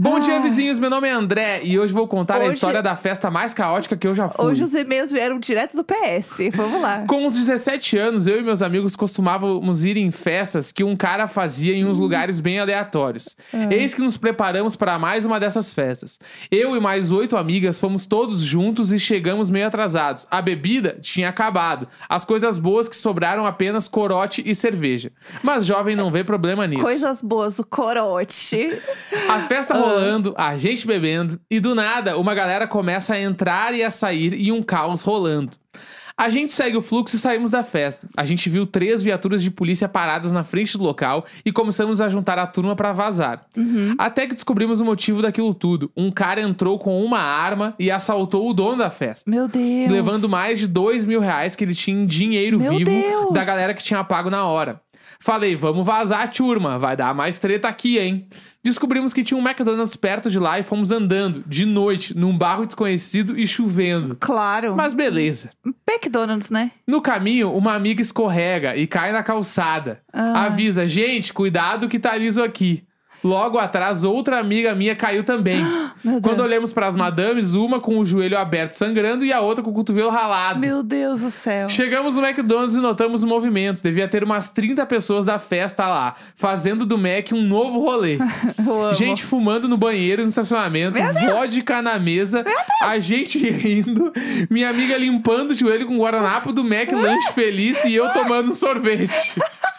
Bom 0.00 0.18
dia, 0.18 0.34
Ai. 0.34 0.42
vizinhos. 0.42 0.78
Meu 0.78 0.90
nome 0.90 1.06
é 1.08 1.12
André 1.12 1.60
e 1.64 1.78
hoje 1.78 1.92
vou 1.92 2.08
contar 2.08 2.36
a 2.40 2.44
Hoje- 2.46 2.54
história 2.54 2.82
da 2.82 2.96
festa 2.96 3.30
mais 3.30 3.54
caótica 3.54 3.96
que 3.96 4.06
eu 4.06 4.14
já 4.14 4.28
fui. 4.28 4.44
Hoje 4.44 4.64
os 4.64 4.74
e-mails 4.74 5.12
vieram 5.12 5.38
direto 5.38 5.76
do 5.76 5.84
PS. 5.84 6.50
Vamos 6.54 6.80
lá. 6.82 7.04
Com 7.06 7.26
uns 7.26 7.36
17 7.36 7.96
anos, 7.96 8.26
eu 8.26 8.40
e 8.40 8.42
meus 8.42 8.60
amigos 8.60 8.96
costumávamos 8.96 9.84
ir 9.84 9.96
em 9.96 10.10
festas 10.10 10.72
que 10.72 10.82
um 10.82 10.96
cara 10.96 11.28
fazia 11.28 11.72
em 11.74 11.84
uns 11.84 11.98
lugares 11.98 12.40
bem 12.40 12.58
aleatórios. 12.58 13.36
Eis 13.70 13.94
que 13.94 14.00
nos 14.00 14.16
preparamos 14.16 14.74
para 14.74 14.98
mais 14.98 15.24
uma 15.24 15.38
dessas 15.38 15.72
festas. 15.72 16.18
Eu 16.50 16.76
e 16.76 16.80
mais 16.80 17.12
oito 17.12 17.36
amigas 17.36 17.78
fomos 17.78 18.04
todos 18.04 18.40
juntos 18.40 18.92
e 18.92 18.98
chegamos 18.98 19.48
meio 19.48 19.66
atrasados. 19.68 20.26
A 20.28 20.42
bebida 20.42 20.63
tinha 21.00 21.28
acabado. 21.28 21.88
As 22.08 22.24
coisas 22.24 22.58
boas 22.58 22.88
que 22.88 22.96
sobraram 22.96 23.44
apenas 23.46 23.88
corote 23.88 24.42
e 24.44 24.54
cerveja. 24.54 25.12
Mas 25.42 25.66
jovem 25.66 25.94
não 25.94 26.10
vê 26.10 26.24
problema 26.24 26.66
nisso. 26.66 26.82
Coisas 26.82 27.20
boas, 27.20 27.58
o 27.58 27.64
corote. 27.64 28.70
A 29.28 29.40
festa 29.42 29.74
rolando, 29.74 30.34
a 30.36 30.56
gente 30.56 30.86
bebendo, 30.86 31.40
e 31.50 31.58
do 31.60 31.74
nada 31.74 32.16
uma 32.18 32.34
galera 32.34 32.66
começa 32.66 33.14
a 33.14 33.20
entrar 33.20 33.74
e 33.74 33.82
a 33.82 33.90
sair 33.90 34.34
e 34.34 34.50
um 34.52 34.62
caos 34.62 35.02
rolando. 35.02 35.52
A 36.16 36.30
gente 36.30 36.52
segue 36.52 36.76
o 36.76 36.82
fluxo 36.82 37.16
e 37.16 37.18
saímos 37.18 37.50
da 37.50 37.64
festa. 37.64 38.08
A 38.16 38.24
gente 38.24 38.48
viu 38.48 38.66
três 38.66 39.02
viaturas 39.02 39.42
de 39.42 39.50
polícia 39.50 39.88
paradas 39.88 40.32
na 40.32 40.44
frente 40.44 40.78
do 40.78 40.84
local 40.84 41.24
e 41.44 41.50
começamos 41.50 42.00
a 42.00 42.08
juntar 42.08 42.38
a 42.38 42.46
turma 42.46 42.76
pra 42.76 42.92
vazar. 42.92 43.46
Até 43.98 44.26
que 44.26 44.34
descobrimos 44.34 44.80
o 44.80 44.84
motivo 44.84 45.20
daquilo 45.20 45.52
tudo. 45.52 45.90
Um 45.96 46.12
cara 46.12 46.40
entrou 46.40 46.78
com 46.78 47.04
uma 47.04 47.18
arma 47.18 47.74
e 47.78 47.90
assaltou 47.90 48.48
o 48.48 48.54
dono 48.54 48.78
da 48.78 48.90
festa. 48.90 49.28
Meu 49.28 49.48
Deus. 49.48 49.90
Levando 49.90 50.28
mais 50.28 50.58
de 50.60 50.68
dois 50.68 51.04
mil 51.04 51.20
reais 51.20 51.56
que 51.56 51.64
ele 51.64 51.74
tinha 51.74 52.00
em 52.00 52.06
dinheiro 52.06 52.60
Meu 52.60 52.76
vivo 52.76 52.90
Deus. 52.90 53.32
da 53.32 53.44
galera 53.44 53.74
que 53.74 53.82
tinha 53.82 54.02
pago 54.04 54.30
na 54.30 54.44
hora. 54.44 54.83
Falei, 55.24 55.56
vamos 55.56 55.86
vazar, 55.86 56.30
turma, 56.30 56.78
vai 56.78 56.94
dar 56.94 57.14
mais 57.14 57.38
treta 57.38 57.66
aqui, 57.66 57.98
hein? 57.98 58.28
Descobrimos 58.62 59.14
que 59.14 59.24
tinha 59.24 59.40
um 59.40 59.40
McDonald's 59.40 59.96
perto 59.96 60.28
de 60.28 60.38
lá 60.38 60.60
e 60.60 60.62
fomos 60.62 60.92
andando, 60.92 61.42
de 61.46 61.64
noite, 61.64 62.14
num 62.14 62.36
barro 62.36 62.66
desconhecido 62.66 63.34
e 63.38 63.46
chovendo. 63.46 64.18
Claro. 64.20 64.76
Mas 64.76 64.92
beleza. 64.92 65.48
McDonald's, 65.88 66.50
né? 66.50 66.72
No 66.86 67.00
caminho, 67.00 67.50
uma 67.54 67.72
amiga 67.72 68.02
escorrega 68.02 68.76
e 68.76 68.86
cai 68.86 69.12
na 69.12 69.22
calçada. 69.22 70.02
Ah. 70.12 70.44
Avisa, 70.44 70.86
gente, 70.86 71.32
cuidado 71.32 71.88
que 71.88 71.98
tá 71.98 72.14
liso 72.14 72.42
aqui. 72.42 72.84
Logo 73.24 73.58
atrás, 73.58 74.04
outra 74.04 74.38
amiga 74.38 74.74
minha 74.74 74.94
caiu 74.94 75.24
também. 75.24 75.64
Meu 76.04 76.20
Deus. 76.20 76.22
Quando 76.22 76.40
olhamos 76.40 76.74
para 76.74 76.86
as 76.86 76.94
madames, 76.94 77.54
uma 77.54 77.80
com 77.80 77.98
o 77.98 78.04
joelho 78.04 78.36
aberto 78.36 78.72
sangrando 78.72 79.24
e 79.24 79.32
a 79.32 79.40
outra 79.40 79.64
com 79.64 79.70
o 79.70 79.72
cotovelo 79.72 80.10
ralado. 80.10 80.60
Meu 80.60 80.82
Deus 80.82 81.22
do 81.22 81.30
céu. 81.30 81.68
Chegamos 81.70 82.16
no 82.16 82.22
McDonald's 82.22 82.76
e 82.76 82.80
notamos 82.80 83.24
movimentos. 83.24 83.82
Devia 83.82 84.06
ter 84.06 84.22
umas 84.22 84.50
30 84.50 84.84
pessoas 84.84 85.24
da 85.24 85.38
festa 85.38 85.86
lá, 85.88 86.14
fazendo 86.36 86.84
do 86.84 86.98
Mac 86.98 87.32
um 87.32 87.42
novo 87.42 87.80
rolê. 87.80 88.18
Gente 88.94 89.24
fumando 89.24 89.66
no 89.66 89.78
banheiro 89.78 90.22
no 90.22 90.28
estacionamento, 90.28 90.98
vodka 90.98 91.80
na 91.80 91.98
mesa, 91.98 92.44
a 92.82 92.98
gente 92.98 93.38
rindo, 93.48 94.12
minha 94.50 94.68
amiga 94.68 94.96
limpando 94.96 95.52
o 95.52 95.54
joelho 95.54 95.86
com 95.86 95.96
guardanapo 95.98 96.52
do 96.52 96.62
Mac 96.62 96.92
Lanche 96.92 97.32
Feliz 97.32 97.84
e 97.84 97.94
eu 97.94 98.12
tomando 98.12 98.50
um 98.50 98.54
sorvete. 98.54 99.14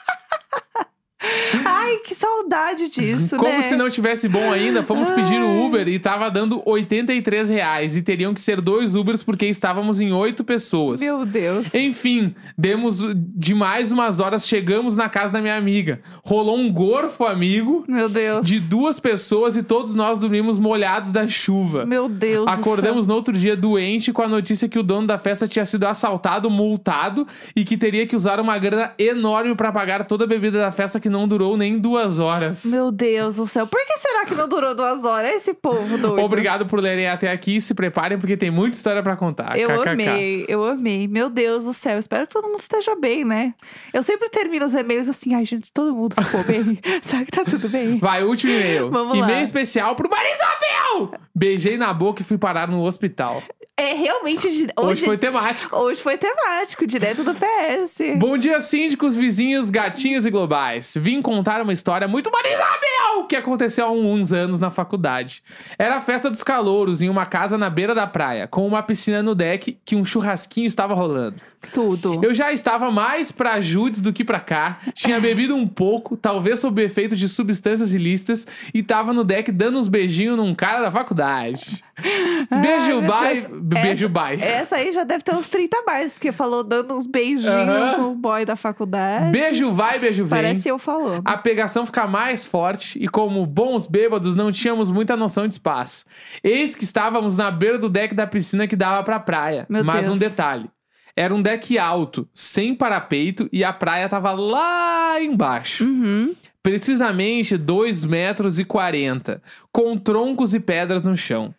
Ai, 1.64 1.98
que 1.98 2.16
saudade 2.16 2.90
disso, 2.90 3.36
Como 3.38 3.50
né? 3.50 3.62
se 3.64 3.76
não 3.76 3.90
tivesse 3.90 4.28
bom 4.28 4.52
ainda, 4.52 4.84
fomos 4.84 5.10
pedir 5.10 5.40
o 5.42 5.66
Uber 5.66 5.88
e 5.88 5.98
tava 6.00 6.30
dando 6.30 6.62
83 6.66 7.50
reais. 7.50 7.96
E 7.96 8.02
teriam 8.02 8.34
que 8.34 8.42
ser 8.42 8.62
dois 8.62 8.96
Ubers 8.96 9.24
porque 9.24 9.46
estávamos 9.46 10.00
em 10.00 10.12
oito 10.12 10.44
pessoas. 10.44 11.00
Meu 11.02 11.26
Deus. 11.26 11.74
Enfim, 11.74 12.36
demos 12.58 13.00
de 13.16 13.54
mais 13.54 13.92
umas 13.92 14.20
horas, 14.20 14.48
chegamos 14.48 14.98
na 14.98 15.08
casa 15.10 15.32
da 15.34 15.42
minha 15.42 15.56
amiga. 15.56 16.02
Rolou 16.24 16.58
um 16.58 16.72
gorfo 16.72 17.26
amigo 17.26 17.84
Meu 17.88 18.10
Deus. 18.10 18.46
de 18.46 18.60
duas 18.60 19.00
pessoas 19.00 19.56
e 19.56 19.64
todos 19.64 19.96
nós 19.96 20.20
dormimos 20.20 20.58
molhados 20.60 21.12
da 21.12 21.28
chuva. 21.28 21.86
Meu 21.86 22.10
Deus 22.10 22.48
Acordamos 22.48 23.08
no 23.08 23.14
outro 23.14 23.34
dia 23.34 23.56
doente 23.56 24.12
com 24.12 24.22
a 24.22 24.28
notícia 24.28 24.68
que 24.68 24.78
o 24.80 24.84
dono 24.84 25.08
da 25.08 25.18
festa 25.18 25.48
tinha 25.48 25.66
sido 25.66 25.86
assaltado, 25.86 26.50
multado 26.50 27.28
e 27.56 27.64
que 27.64 27.78
teria 27.78 28.06
que 28.08 28.16
usar 28.16 28.40
uma 28.40 28.58
grana 28.58 28.92
enorme 28.98 29.56
pra 29.56 29.72
pagar 29.72 30.06
toda 30.06 30.24
a 30.26 30.28
bebida 30.28 30.60
da 30.60 30.72
festa 30.72 31.00
que 31.00 31.10
não 31.10 31.15
durou 31.28 31.56
nem 31.56 31.80
duas 31.80 32.20
horas. 32.20 32.66
Meu 32.66 32.92
Deus 32.92 33.38
do 33.38 33.48
céu. 33.48 33.66
Por 33.66 33.80
que 33.86 33.98
será 34.00 34.26
que 34.26 34.36
não 34.36 34.50
durou 34.50 34.76
duas 34.76 35.04
horas? 35.06 35.32
Esse 35.32 35.54
povo 35.54 35.98
doido. 35.98 36.22
Obrigado 36.22 36.66
por 36.66 36.80
lerem 36.82 37.08
até 37.08 37.32
aqui. 37.32 37.62
Se 37.62 37.74
preparem 37.74 38.18
porque 38.18 38.36
tem 38.36 38.52
muita 38.52 38.76
história 38.76 39.02
pra 39.02 39.16
contar. 39.16 39.58
Eu 39.58 39.70
KKK. 39.70 39.90
amei, 39.90 40.46
eu 40.50 40.66
amei. 40.66 41.08
Meu 41.08 41.30
Deus 41.30 41.64
do 41.64 41.74
céu. 41.74 41.98
Espero 41.98 42.28
que 42.28 42.34
todo 42.34 42.48
mundo 42.50 42.60
esteja 42.60 42.96
bem, 42.96 43.24
né? 43.24 43.54
Eu 43.94 44.04
sempre 44.04 44.28
termino 44.30 44.66
os 44.66 44.74
e-mails 44.74 45.08
assim, 45.08 45.34
ai, 45.34 45.46
gente, 45.46 45.72
todo 45.72 45.94
mundo 45.96 46.16
ficou 46.22 46.44
bem. 46.44 46.78
Será 47.02 47.24
que 47.24 47.32
tá 47.32 47.44
tudo 47.46 47.70
bem? 47.70 48.00
Vai, 48.00 48.24
último 48.24 48.52
e-mail. 48.52 48.90
Vamos 48.92 49.18
lá. 49.18 49.26
e-mail 49.26 49.44
especial 49.44 49.96
pro 49.96 50.10
Marisabel! 50.10 51.20
Beijei 51.34 51.78
na 51.78 51.94
boca 51.94 52.22
e 52.22 52.26
fui 52.26 52.38
parar 52.38 52.68
no 52.68 52.84
hospital. 52.84 53.42
É 53.78 53.94
realmente. 53.94 54.48
Hoje, 54.48 54.68
Hoje, 54.78 55.06
foi 55.06 55.18
temático. 55.18 55.76
hoje 55.78 56.02
foi 56.02 56.18
temático, 56.18 56.88
direto 56.88 57.26
do 57.26 57.34
PS. 57.34 58.18
Bom 58.18 58.38
dia, 58.38 58.62
síndicos, 58.62 59.18
vizinhos, 59.18 59.70
gatinhos 59.70 60.26
e 60.26 60.32
globais. 60.32 60.94
Vim 60.96 61.22
contar 61.22 61.62
uma 61.62 61.74
história 61.74 62.08
muito 62.08 62.32
Marisabel 62.32 63.26
que 63.28 63.36
aconteceu 63.36 63.86
há 63.86 63.92
uns 63.92 64.32
anos 64.32 64.60
na 64.60 64.70
faculdade. 64.70 65.44
Era 65.78 65.98
a 65.98 66.02
festa 66.02 66.30
dos 66.30 66.44
calouros 66.44 67.02
em 67.02 67.10
uma 67.10 67.26
casa 67.26 67.58
na 67.58 67.70
beira 67.70 67.94
da 67.94 68.08
praia, 68.08 68.48
com 68.48 68.66
uma 68.66 68.82
piscina 68.82 69.22
no 69.22 69.36
deck 69.36 69.78
que 69.84 69.96
um 69.96 70.06
churrasquinho 70.06 70.68
estava 70.68 70.94
rolando. 70.94 71.36
Tudo. 71.74 72.20
Eu 72.24 72.34
já 72.36 72.54
estava 72.54 72.92
mais 72.92 73.32
pra 73.32 73.60
Judes 73.60 74.00
do 74.00 74.14
que 74.14 74.24
pra 74.24 74.40
cá, 74.40 74.80
tinha 74.94 75.20
bebido 75.20 75.56
um 75.56 75.68
pouco, 75.68 76.16
talvez 76.16 76.60
sob 76.60 76.82
efeito 76.84 77.16
de 77.16 77.28
substâncias 77.28 77.92
ilícitas, 77.94 78.46
e 78.72 78.84
tava 78.84 79.12
no 79.12 79.24
deck 79.24 79.52
dando 79.52 79.80
uns 79.80 79.88
beijinhos 79.88 80.38
num 80.38 80.54
cara 80.54 80.82
da 80.82 80.92
faculdade. 80.92 81.84
Beijo, 82.62 82.88
meu 82.88 83.02
bye. 83.04 83.48
Beijo, 83.62 84.06
Essa- 84.06 84.10
bye. 84.14 84.42
Essa 84.42 84.76
aí 84.76 84.92
já 84.92 85.04
deve 85.04 85.24
ter 85.24 85.34
uns 85.34 85.48
30 85.48 85.78
a 85.78 85.84
mais, 85.84 86.20
que 86.20 86.32
falou 86.32 86.64
dando 86.64 86.94
uns 86.96 87.06
beijinhos 87.06 87.46
Aham. 87.46 87.98
no 87.98 88.16
boy 88.16 88.44
da 88.46 88.56
faculdade. 88.56 89.32
Beijo, 89.32 89.72
vai, 89.72 89.98
beijo, 90.00 90.26
vem. 90.26 90.30
Parece 90.42 90.68
eu 90.68 90.78
falando. 90.78 91.22
A 91.26 91.38
pegação 91.38 91.86
fica 91.86 92.06
mais 92.06 92.46
forte 92.46 93.02
e, 93.02 93.08
como 93.08 93.46
bons 93.46 93.88
bêbados, 93.88 94.36
não 94.36 94.52
tínhamos 94.52 94.92
muita 94.92 95.16
noção 95.16 95.48
de 95.48 95.54
espaço. 95.56 96.06
Eis 96.44 96.76
que 96.76 96.84
estávamos 96.84 97.38
na 97.38 97.50
beira 97.50 97.78
do 97.78 97.90
deck 97.90 98.14
da 98.14 98.28
piscina 98.28 98.68
que 98.68 98.76
dava 98.76 99.02
pra 99.04 99.20
praia. 99.20 99.66
Meu 99.70 99.84
Mas 99.84 100.06
Deus. 100.06 100.18
um 100.18 100.20
detalhe: 100.20 100.70
era 101.16 101.34
um 101.34 101.42
deck 101.42 101.78
alto, 101.80 102.28
sem 102.34 102.76
parapeito 102.76 103.48
e 103.54 103.64
a 103.64 103.72
praia 103.72 104.10
tava 104.10 104.32
lá 104.34 105.22
embaixo. 105.22 105.84
Uhum. 105.86 106.36
Precisamente 106.62 107.58
2 107.58 108.04
metros 108.04 108.60
e 108.60 108.66
40, 108.66 109.42
com 109.72 109.98
troncos 109.98 110.54
e 110.54 110.60
pedras 110.60 111.04
no 111.06 111.16
chão. 111.16 111.54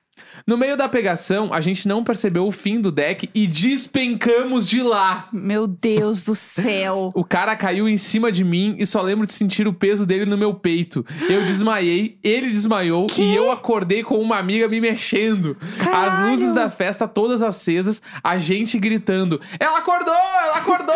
No 0.46 0.56
meio 0.56 0.76
da 0.76 0.88
pegação, 0.88 1.52
a 1.52 1.60
gente 1.60 1.88
não 1.88 2.04
percebeu 2.04 2.46
o 2.46 2.52
fim 2.52 2.80
do 2.80 2.92
deck 2.92 3.28
e 3.34 3.46
despencamos 3.46 4.68
de 4.68 4.82
lá. 4.82 5.28
Meu 5.32 5.66
Deus 5.66 6.24
do 6.24 6.34
céu. 6.34 7.10
O 7.14 7.24
cara 7.24 7.56
caiu 7.56 7.88
em 7.88 7.96
cima 7.96 8.30
de 8.30 8.44
mim 8.44 8.76
e 8.78 8.86
só 8.86 9.02
lembro 9.02 9.26
de 9.26 9.32
sentir 9.32 9.66
o 9.66 9.72
peso 9.72 10.06
dele 10.06 10.26
no 10.26 10.38
meu 10.38 10.54
peito. 10.54 11.04
Eu 11.28 11.42
desmaiei, 11.42 12.18
ele 12.22 12.48
desmaiou 12.48 13.06
e 13.16 13.34
eu 13.34 13.50
acordei 13.50 14.02
com 14.02 14.18
uma 14.20 14.38
amiga 14.38 14.68
me 14.68 14.80
mexendo. 14.80 15.56
As 15.78 15.84
Caralho. 15.84 16.30
luzes 16.32 16.52
da 16.54 16.70
festa 16.70 17.08
todas 17.08 17.42
acesas, 17.42 18.00
a 18.22 18.38
gente 18.38 18.78
gritando: 18.78 19.40
Ela 19.58 19.78
acordou! 19.78 20.14
Ela 20.14 20.56
acordou! 20.58 20.94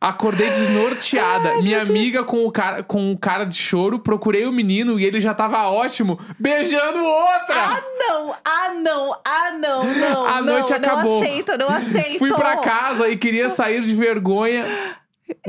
Acordei 0.00 0.50
desnorteada. 0.50 1.60
Minha 1.60 1.82
amiga 1.82 2.22
com 2.22 2.46
o, 2.46 2.52
cara, 2.52 2.84
com 2.84 3.10
o 3.10 3.18
cara 3.18 3.44
de 3.44 3.56
choro, 3.56 3.98
procurei 3.98 4.46
o 4.46 4.52
menino 4.52 4.98
e 4.98 5.04
ele 5.04 5.20
já 5.20 5.34
tava 5.34 5.68
ótimo, 5.68 6.20
beijando 6.38 7.04
outra! 7.04 7.56
Ah, 7.56 7.82
não! 7.98 8.34
Ah, 8.44 8.74
não! 8.74 9.12
Ah, 9.24 9.50
não! 9.58 9.84
Não! 9.84 10.26
A 10.26 10.40
não, 10.40 10.52
noite 10.52 10.72
acabou. 10.72 11.20
Não 11.20 11.26
aceito, 11.26 11.58
não 11.58 11.68
aceito. 11.68 12.18
Fui 12.18 12.32
pra 12.32 12.58
casa 12.58 13.08
e 13.08 13.16
queria 13.16 13.50
sair 13.50 13.82
de 13.82 13.92
vergonha 13.92 14.64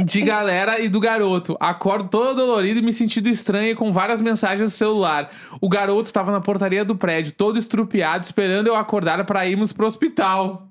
de 0.04 0.22
galera 0.22 0.80
e 0.80 0.89
do 0.89 1.00
garoto. 1.00 1.58
Acordo 1.60 2.10
toda 2.10 2.34
dolorida 2.34 2.80
e 2.80 2.82
me 2.82 2.94
sentindo 2.94 3.30
estranha 3.30 3.76
com 3.76 3.92
várias 3.92 4.22
mensagens 4.22 4.62
no 4.62 4.70
celular. 4.70 5.30
O 5.62 5.70
garoto 5.70 6.12
tava 6.12 6.32
na 6.32 6.42
portaria 6.42 6.86
do 6.86 6.96
prédio, 6.96 7.34
todo 7.34 7.58
estrupiado, 7.60 8.24
esperando 8.24 8.68
eu 8.68 8.76
acordar 8.76 9.24
pra 9.26 9.46
irmos 9.48 9.72
pro 9.72 9.86
hospital. 9.86 10.68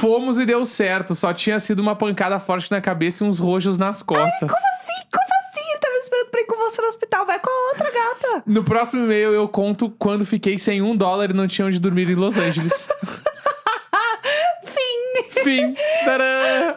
Fomos 0.00 0.38
e 0.38 0.46
deu 0.46 0.64
certo, 0.64 1.14
só 1.14 1.32
tinha 1.32 1.58
sido 1.60 1.80
uma 1.80 1.94
pancada 1.96 2.38
forte 2.38 2.70
na 2.70 2.80
cabeça 2.80 3.24
e 3.24 3.28
uns 3.28 3.38
rojos 3.38 3.78
nas 3.78 4.02
costas. 4.02 4.50
Como 4.50 4.52
assim? 4.52 5.06
Como 5.10 5.24
assim? 5.24 5.70
Ele 5.70 5.80
tava 5.80 5.96
esperando 5.96 6.30
pra 6.30 6.40
ir 6.40 6.46
com 6.46 6.56
você 6.56 6.82
no 6.82 6.88
hospital. 6.88 7.26
Vai 7.26 7.38
com 7.38 7.50
a 7.50 7.68
outra 7.70 7.90
gata. 7.90 8.42
No 8.46 8.64
próximo 8.64 9.04
e-mail 9.04 9.32
eu 9.32 9.48
conto 9.48 9.90
quando 9.98 10.24
fiquei 10.24 10.58
sem 10.58 10.82
um 10.82 10.96
dólar 10.96 11.30
e 11.30 11.34
não 11.34 11.46
tinha 11.46 11.66
onde 11.66 11.78
dormir 11.80 12.08
em 12.10 12.14
Los 12.14 12.36
Angeles. 12.36 12.88
Fim! 14.64 15.42
Fim. 15.42 15.74
Tadã! 16.04 16.74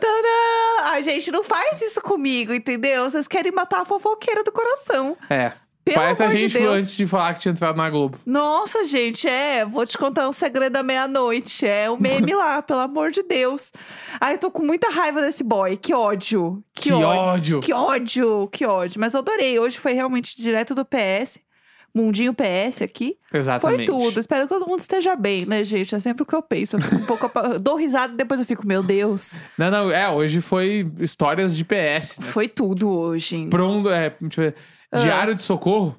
Gente, 1.10 1.32
não 1.32 1.44
faz 1.44 1.82
isso 1.82 2.00
comigo, 2.02 2.54
entendeu? 2.54 3.10
Vocês 3.10 3.28
querem 3.28 3.52
matar 3.52 3.82
a 3.82 3.86
fofoqueira 3.86 4.44
do 4.44 4.52
coração. 4.52 5.18
É. 5.28 5.54
Pelo 5.84 5.96
Parece 5.98 6.22
a 6.22 6.28
de 6.28 6.38
gente 6.38 6.60
Deus. 6.60 6.76
antes 6.76 6.96
de 6.96 7.08
falar 7.08 7.34
que 7.34 7.40
tinha 7.40 7.52
entrado 7.52 7.76
na 7.76 7.90
Globo. 7.90 8.20
Nossa, 8.24 8.86
gente, 8.86 9.28
é. 9.28 9.66
Vou 9.66 9.88
te 9.88 9.98
contar 9.98 10.30
um 10.30 10.32
segredo 10.32 10.74
da 10.74 10.84
meia-noite. 10.84 11.66
É 11.66 11.90
o 11.90 12.00
meme 12.00 12.34
lá, 12.36 12.62
pelo 12.64 12.82
amor 12.82 13.10
de 13.10 13.24
Deus. 13.24 13.72
Ai, 14.22 14.36
eu 14.36 14.38
tô 14.38 14.52
com 14.52 14.62
muita 14.64 14.92
raiva 14.92 15.20
desse 15.20 15.44
boy. 15.44 15.78
Que 15.78 15.96
ódio. 15.96 16.64
Que, 16.76 16.90
Que 16.90 16.94
ódio. 16.94 17.60
Que 17.62 17.74
ódio, 17.74 18.50
que 18.52 18.66
ódio. 18.68 19.00
Mas 19.00 19.16
eu 19.16 19.22
adorei. 19.22 19.58
Hoje 19.58 19.80
foi 19.80 19.94
realmente 19.94 20.38
direto 20.40 20.76
do 20.76 20.86
PS. 20.86 21.40
Mundinho 21.94 22.34
PS 22.34 22.82
aqui. 22.82 23.18
Exatamente. 23.34 23.86
Foi 23.86 23.86
tudo. 23.86 24.20
Espero 24.20 24.48
que 24.48 24.54
todo 24.54 24.68
mundo 24.68 24.80
esteja 24.80 25.16
bem, 25.16 25.46
né, 25.46 25.64
gente? 25.64 25.94
É 25.96 26.00
sempre 26.00 26.24
o 26.24 26.26
que 26.26 26.36
eu 26.36 26.42
penso. 26.42 26.78
Eu 26.78 26.82
fico 26.82 26.96
um 26.96 27.06
pouco. 27.06 27.32
Dou 27.60 27.76
risada 27.76 28.14
e 28.14 28.18
depois 28.18 28.40
eu 28.40 28.46
fico, 28.46 28.68
meu 28.68 28.84
Deus. 28.84 29.40
Não, 29.58 29.70
não, 29.70 29.92
é, 29.92 30.10
hoje 30.10 30.42
foi 30.42 30.90
histórias 31.00 31.56
de 31.56 31.64
PS, 31.64 32.20
né? 32.20 32.28
Foi 32.32 32.48
tudo 32.48 32.90
hoje. 32.90 33.48
Pronto, 33.50 33.90
é, 33.90 34.14
deixa 34.22 34.42
eu 34.42 34.46
ver. 34.46 34.56
Diário 35.02 35.36
de 35.36 35.42
socorro? 35.42 35.96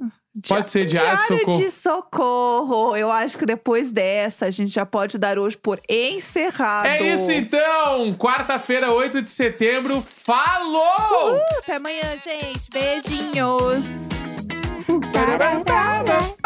Pode 0.49 0.71
ser 0.71 0.87
diário, 0.87 1.19
de 1.19 1.41
socorro. 1.41 1.59
de 1.59 1.71
socorro. 1.71 2.97
Eu 2.97 3.11
acho 3.11 3.37
que 3.37 3.45
depois 3.45 3.91
dessa, 3.91 4.47
a 4.47 4.51
gente 4.51 4.73
já 4.73 4.87
pode 4.87 5.19
dar 5.19 5.39
hoje 5.39 5.57
por 5.57 5.81
encerrado. 5.89 6.87
É 6.87 7.15
isso 7.15 7.33
então! 7.33 8.13
Quarta-feira, 8.13 8.93
8 8.93 9.23
de 9.23 9.31
setembro. 9.31 10.01
Falou! 10.01 11.37
Até 11.59 11.77
amanhã, 11.77 12.17
gente. 12.25 12.71
Beijinhos. 12.73 14.20
ba 15.13 15.39
ba 15.39 15.51
ba 15.67 16.03
ba. 16.07 16.40